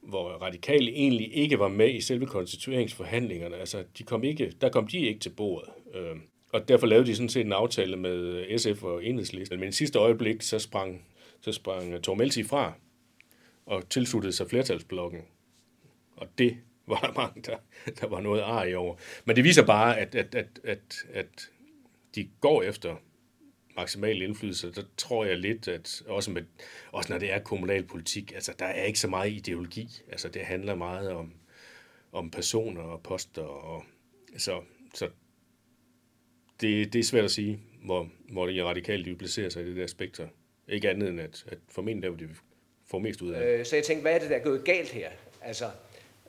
hvor 0.00 0.28
radikale 0.28 0.90
egentlig 0.90 1.36
ikke 1.36 1.58
var 1.58 1.68
med 1.68 1.94
i 1.94 2.00
selve 2.00 2.26
konstitueringsforhandlingerne. 2.26 3.56
Altså, 3.56 3.84
de 3.98 4.02
kom 4.02 4.24
ikke, 4.24 4.52
der 4.60 4.68
kom 4.68 4.86
de 4.86 4.98
ikke 4.98 5.20
til 5.20 5.30
bordet. 5.30 5.70
Øh, 5.94 6.16
og 6.52 6.68
derfor 6.68 6.86
lavede 6.86 7.06
de 7.06 7.16
sådan 7.16 7.28
set 7.28 7.46
en 7.46 7.52
aftale 7.52 7.96
med 7.96 8.58
SF 8.58 8.82
og 8.82 9.04
Enhedslisten. 9.04 9.60
Men 9.60 9.68
i 9.68 9.72
sidste 9.72 9.98
øjeblik, 9.98 10.42
så 10.42 10.58
sprang, 10.58 11.06
så 11.40 11.52
sprang 11.52 12.02
Tormelsi 12.02 12.42
fra 12.42 12.72
og 13.66 13.88
tilsluttede 13.88 14.32
sig 14.32 14.48
flertalsblokken. 14.48 15.20
Og 16.16 16.28
det 16.38 16.56
var 16.86 17.00
der 17.00 17.12
mange, 17.12 17.42
der, 17.42 17.56
der 18.00 18.06
var 18.06 18.20
noget 18.20 18.40
ar 18.40 18.64
i 18.64 18.74
over. 18.74 18.96
Men 19.24 19.36
det 19.36 19.44
viser 19.44 19.66
bare, 19.66 19.98
at, 19.98 20.14
at, 20.14 20.34
at, 20.34 20.60
at, 20.64 21.04
at 21.12 21.50
de 22.14 22.28
går 22.40 22.62
efter 22.62 22.96
maksimal 23.76 24.22
indflydelse. 24.22 24.72
Der 24.72 24.82
tror 24.96 25.24
jeg 25.24 25.38
lidt, 25.38 25.68
at 25.68 26.02
også, 26.06 26.30
med, 26.30 26.42
også 26.92 27.12
når 27.12 27.18
det 27.18 27.32
er 27.32 27.38
kommunalpolitik, 27.38 28.32
altså 28.32 28.54
der 28.58 28.66
er 28.66 28.84
ikke 28.84 28.98
så 28.98 29.08
meget 29.08 29.32
ideologi. 29.32 29.88
Altså 30.08 30.28
det 30.28 30.42
handler 30.42 30.74
meget 30.74 31.10
om, 31.10 31.32
om 32.12 32.30
personer 32.30 32.82
og 32.82 33.02
poster. 33.02 33.42
Og, 33.42 33.84
så, 34.36 34.60
så 34.94 35.08
det, 36.60 36.92
det 36.92 36.98
er 36.98 37.02
svært 37.02 37.24
at 37.24 37.30
sige, 37.30 37.60
hvor, 37.84 38.08
hvor 38.30 38.46
det 38.46 38.64
radikalt 38.64 39.06
de 39.06 39.14
placerer 39.14 39.48
sig 39.48 39.62
i 39.62 39.68
det 39.68 39.76
der 39.76 39.86
spektrum. 39.86 40.28
Ikke 40.68 40.90
andet 40.90 41.08
end, 41.08 41.20
at, 41.20 41.44
at 41.48 41.58
formentlig 41.68 42.02
der, 42.02 42.08
hvor 42.08 42.18
de 42.18 42.28
får 42.86 42.98
mest 42.98 43.22
ud 43.22 43.30
af 43.32 43.46
det. 43.46 43.58
Øh, 43.58 43.66
så 43.66 43.76
jeg 43.76 43.84
tænkte, 43.84 44.02
hvad 44.02 44.14
er 44.14 44.18
det, 44.18 44.30
der 44.30 44.36
er 44.36 44.44
gået 44.44 44.64
galt 44.64 44.88
her? 44.88 45.08
Altså, 45.42 45.64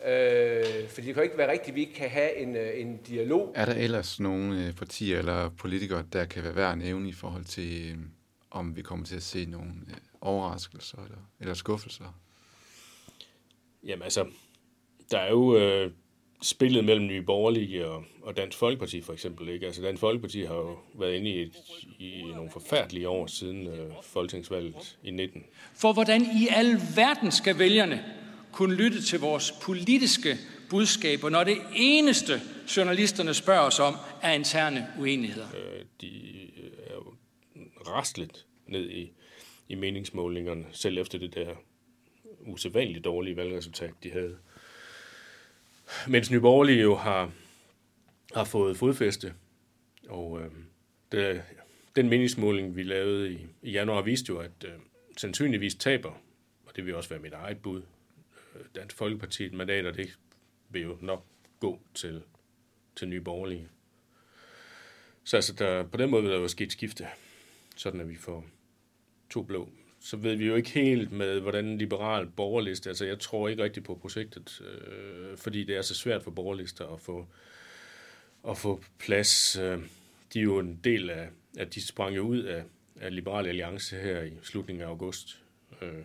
øh, 0.06 0.90
for 0.90 1.02
det 1.02 1.04
kan 1.04 1.16
jo 1.16 1.22
ikke 1.22 1.38
være 1.38 1.52
rigtigt, 1.52 1.70
at 1.70 1.76
vi 1.76 1.82
ikke 1.82 1.94
kan 1.94 2.10
have 2.10 2.38
en, 2.38 2.56
øh, 2.56 2.82
en 2.82 2.98
dialog. 2.98 3.52
Er 3.56 3.66
der 3.66 3.74
ellers 3.74 4.20
nogle 4.20 4.68
øh, 4.68 4.74
partier 4.74 5.20
eller 5.20 5.50
politikere, 5.50 6.06
der 6.14 6.26
kan 6.26 6.44
være 6.44 6.56
værd 6.56 6.72
at 6.72 6.78
nævne 6.78 7.10
i 7.10 7.12
forhold 7.12 7.46
til, 7.46 7.92
øh, 7.92 7.98
om 8.52 8.76
vi 8.76 8.82
kommer 8.82 9.06
til 9.06 9.16
at 9.16 9.24
se 9.24 9.46
nogle 9.46 9.72
overraskelser 10.22 11.04
eller, 11.04 11.18
eller 11.40 11.54
skuffelser? 11.54 12.20
Jamen 13.84 14.04
altså, 14.04 14.28
der 15.12 15.18
er 15.18 15.30
jo 15.30 15.58
øh, 15.58 15.92
spillet 16.42 16.86
mellem 16.86 17.08
Nye 17.08 17.22
Borgerlige 17.22 17.88
og, 17.88 18.04
og 18.22 18.38
Dansk 18.38 18.58
Folkeparti 18.58 19.02
for 19.02 19.14
eksempel. 19.14 19.50
Ikke? 19.50 19.66
Altså 19.66 19.82
Dansk 19.82 20.00
Folkeparti 20.00 20.44
har 20.44 20.56
jo 20.56 20.78
været 20.94 21.16
inde 21.16 21.30
i, 21.30 21.42
et, 21.42 21.56
i 22.00 22.24
nogle 22.36 22.52
forfærdelige 22.52 23.10
år 23.10 23.28
siden 23.28 23.68
øh, 23.68 23.92
folketingsvalget 24.04 24.98
i 25.04 25.12
19. 25.12 25.44
For 25.74 25.94
hvordan 25.94 26.22
i 26.22 26.48
al 26.52 26.78
verden 26.96 27.32
skal 27.32 27.60
vælgerne 27.60 28.06
kunne 28.52 28.76
lytte 28.76 29.02
til 29.02 29.20
vores 29.20 29.54
politiske 29.62 30.38
budskaber, 30.70 31.30
når 31.30 31.44
det 31.44 31.58
eneste 31.76 32.42
journalisterne 32.78 33.34
spørger 33.34 33.62
os 33.62 33.80
om, 33.80 33.96
er 34.22 34.34
interne 34.34 34.88
uenigheder? 35.00 35.48
Øh, 35.58 35.86
de 36.02 36.08
er 36.88 36.94
jo 36.94 37.14
rastlet 37.88 38.46
ned 38.68 38.90
i, 38.90 39.12
i 39.70 39.76
meningsmålingerne, 39.76 40.66
selv 40.72 40.98
efter 40.98 41.20
det 41.20 41.36
der 41.36 41.48
usædvanligt 42.48 43.06
dårlige 43.06 43.36
valgresultat, 43.36 43.92
de 44.04 44.12
havde. 44.12 44.38
Mens 46.08 46.32
Nye 46.32 46.40
Borgerlige 46.40 46.82
jo 46.82 46.96
har, 46.96 47.32
har 48.34 48.44
fået 48.44 48.78
fodfæste, 48.78 49.34
og 50.10 50.42
øh, 50.42 50.52
det, 51.12 51.44
den 51.96 52.10
meningsmåling, 52.10 52.76
vi 52.76 52.84
lavede 52.84 53.34
i, 53.34 53.48
i 53.62 53.72
januar, 53.72 54.02
viste 54.02 54.30
jo, 54.30 54.40
at 54.40 54.66
øh, 54.66 54.72
sandsynligvis 55.18 55.76
taber, 55.76 56.22
og 56.66 56.76
det 56.76 56.86
vil 56.86 56.96
også 56.96 57.10
være 57.10 57.20
mit 57.20 57.34
eget 57.34 57.62
bud, 57.62 57.82
øh, 58.56 58.66
Dansk 58.76 58.98
Folkeparti 58.98 59.46
et 59.46 59.54
mandat, 59.54 59.86
og 59.86 59.98
det 59.98 60.18
vil 60.70 60.82
jo 60.82 60.98
nok 61.02 61.26
gå 61.60 61.80
til, 61.94 62.24
til 62.96 63.08
Nye 63.08 63.22
Borgerlige. 63.22 63.70
Så 65.24 65.38
altså, 65.38 65.54
der, 65.54 65.84
på 65.84 65.98
den 65.98 66.10
måde 66.10 66.24
vil 66.24 66.32
der 66.32 66.40
jo 66.40 66.48
ske 66.48 66.64
et 66.64 66.72
skifte, 66.72 67.08
sådan 67.76 68.00
at 68.00 68.10
vi 68.10 68.16
får 68.16 68.46
to 69.30 69.44
blå 69.44 69.70
så 70.00 70.18
ved 70.18 70.36
vi 70.36 70.48
jo 70.48 70.56
ikke 70.56 70.70
helt 70.70 71.12
med, 71.12 71.40
hvordan 71.40 71.66
en 71.66 71.78
liberal 71.78 72.28
borgerliste, 72.28 72.90
altså 72.90 73.06
jeg 73.06 73.20
tror 73.20 73.48
ikke 73.48 73.64
rigtigt 73.64 73.86
på 73.86 73.96
projektet, 73.96 74.62
øh, 74.62 75.38
fordi 75.38 75.64
det 75.64 75.78
er 75.78 75.82
så 75.82 75.96
svært 75.96 76.24
for 76.24 76.32
borgerlister 76.32 76.88
at 76.88 77.02
få, 77.02 77.28
at 78.48 78.58
få 78.58 78.84
plads. 79.00 79.56
Øh, 79.56 79.80
de 80.34 80.40
er 80.40 80.44
jo 80.44 80.60
en 80.60 80.80
del 80.84 81.10
af, 81.10 81.30
at 81.58 81.76
de 81.76 81.86
sprang 81.86 82.16
jo 82.16 82.22
ud 82.22 82.40
af, 82.40 82.64
af 83.02 83.16
Liberal 83.16 83.48
Alliance 83.48 83.98
her 83.98 84.22
i 84.22 84.32
slutningen 84.42 84.84
af 84.84 84.88
august, 84.88 85.42
øh, 85.82 86.04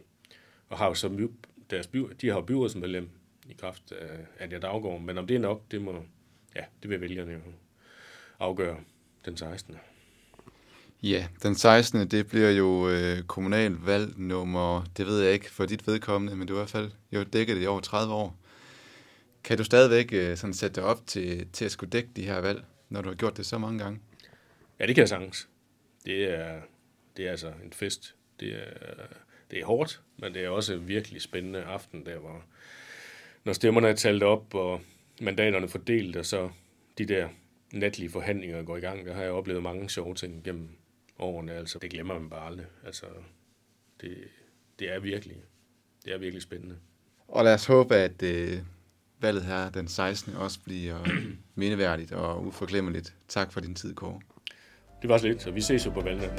og 0.68 0.78
har 0.78 0.86
jo 0.86 0.94
så 0.94 1.08
my, 1.08 1.28
deres 1.70 1.86
by, 1.86 1.98
de 2.20 2.28
har 2.28 2.34
jo 2.34 2.42
byrådsmedlem 2.42 3.08
i 3.48 3.52
kraft 3.52 3.92
af 3.92 4.26
Anja 4.38 4.58
Daggaard, 4.58 5.00
men 5.00 5.18
om 5.18 5.26
det 5.26 5.34
er 5.34 5.40
nok, 5.40 5.62
det 5.70 5.82
må, 5.82 6.04
ja, 6.56 6.64
det 6.82 6.90
vil 6.90 7.00
vælgerne 7.00 7.32
jo 7.32 7.40
afgøre 8.38 8.80
den 9.24 9.36
16. 9.36 9.76
Ja, 11.04 11.26
den 11.42 11.54
16. 11.54 12.08
det 12.08 12.26
bliver 12.26 12.50
jo 12.50 12.88
øh, 12.88 13.22
kommunalvalg 13.22 14.18
nummer, 14.18 14.84
det 14.96 15.06
ved 15.06 15.22
jeg 15.22 15.32
ikke 15.32 15.50
for 15.50 15.66
dit 15.66 15.86
vedkommende, 15.86 16.36
men 16.36 16.48
du 16.48 16.54
er 16.54 16.58
i 16.58 16.60
hvert 16.60 16.70
fald 16.70 16.90
jo 17.12 17.22
dækket 17.22 17.62
i 17.62 17.66
over 17.66 17.80
30 17.80 18.14
år. 18.14 18.36
Kan 19.44 19.58
du 19.58 19.64
stadigvæk 19.64 20.12
øh, 20.12 20.36
sådan 20.36 20.54
sætte 20.54 20.80
dig 20.80 20.84
op 20.84 21.06
til, 21.06 21.46
til 21.52 21.64
at 21.64 21.70
skulle 21.70 21.90
dække 21.90 22.08
de 22.16 22.24
her 22.24 22.40
valg, 22.40 22.64
når 22.88 23.02
du 23.02 23.08
har 23.08 23.16
gjort 23.16 23.36
det 23.36 23.46
så 23.46 23.58
mange 23.58 23.78
gange? 23.78 24.00
Ja, 24.80 24.86
det 24.86 24.94
kan 24.94 25.02
jeg 25.02 25.08
sagtens. 25.08 25.48
Det 26.06 26.24
er, 26.24 26.60
det 27.16 27.26
er 27.26 27.30
altså 27.30 27.52
en 27.64 27.72
fest. 27.72 28.14
Det 28.40 28.54
er, 28.54 28.94
det 29.50 29.60
er 29.60 29.64
hårdt, 29.64 30.00
men 30.18 30.34
det 30.34 30.44
er 30.44 30.48
også 30.48 30.74
en 30.74 30.88
virkelig 30.88 31.22
spændende 31.22 31.62
aften, 31.62 32.06
der 32.06 32.18
hvor 32.18 32.42
når 33.44 33.52
stemmerne 33.52 33.88
er 33.88 33.94
talt 33.94 34.22
op, 34.22 34.54
og 34.54 34.80
mandaterne 35.20 35.68
fordelt, 35.68 36.16
og 36.16 36.26
så 36.26 36.50
de 36.98 37.06
der 37.06 37.28
natlige 37.72 38.10
forhandlinger 38.10 38.62
går 38.62 38.76
i 38.76 38.80
gang. 38.80 39.06
Der 39.06 39.14
har 39.14 39.22
jeg 39.22 39.32
oplevet 39.32 39.62
mange 39.62 39.90
sjove 39.90 40.14
ting 40.14 40.44
gennem 40.44 40.68
årene. 41.18 41.52
Altså, 41.52 41.78
det 41.78 41.90
glemmer 41.90 42.18
man 42.18 42.30
bare 42.30 42.46
aldrig. 42.46 42.66
Altså, 42.86 43.06
det, 44.00 44.16
det 44.78 44.94
er 44.94 45.00
virkelig, 45.00 45.36
det 46.04 46.14
er 46.14 46.18
virkelig 46.18 46.42
spændende. 46.42 46.76
Og 47.28 47.44
lad 47.44 47.54
os 47.54 47.66
håbe, 47.66 47.94
at 47.94 48.22
øh, 48.22 48.58
valget 49.20 49.44
her 49.44 49.70
den 49.70 49.88
16. 49.88 50.36
også 50.36 50.58
bliver 50.64 50.98
mindeværdigt 51.54 52.12
og 52.12 52.46
uforglemmeligt. 52.46 53.14
Tak 53.28 53.52
for 53.52 53.60
din 53.60 53.74
tid, 53.74 53.94
Kåre. 53.94 54.20
Det 55.02 55.10
var 55.10 55.18
så 55.18 55.26
lidt, 55.26 55.46
og 55.46 55.54
vi 55.54 55.60
ses 55.60 55.86
jo 55.86 55.90
på 55.90 56.00
valgnatten. 56.00 56.38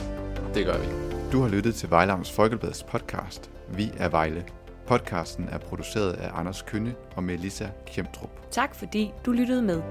Det 0.53 0.65
gør 0.65 0.77
vi. 0.77 1.15
Du 1.31 1.41
har 1.41 1.49
lyttet 1.49 1.75
til 1.75 1.89
Vejlams 1.89 2.31
Folkebladets 2.31 2.83
podcast. 2.83 3.51
Vi 3.73 3.91
er 3.97 4.09
Vejle. 4.09 4.45
Podcasten 4.87 5.47
er 5.49 5.57
produceret 5.57 6.13
af 6.13 6.29
Anders 6.33 6.61
Kønne 6.61 6.95
og 7.15 7.23
Melissa 7.23 7.69
Kjemtrup. 7.87 8.51
Tak 8.51 8.75
fordi 8.75 9.11
du 9.25 9.31
lyttede 9.31 9.61
med. 9.61 9.81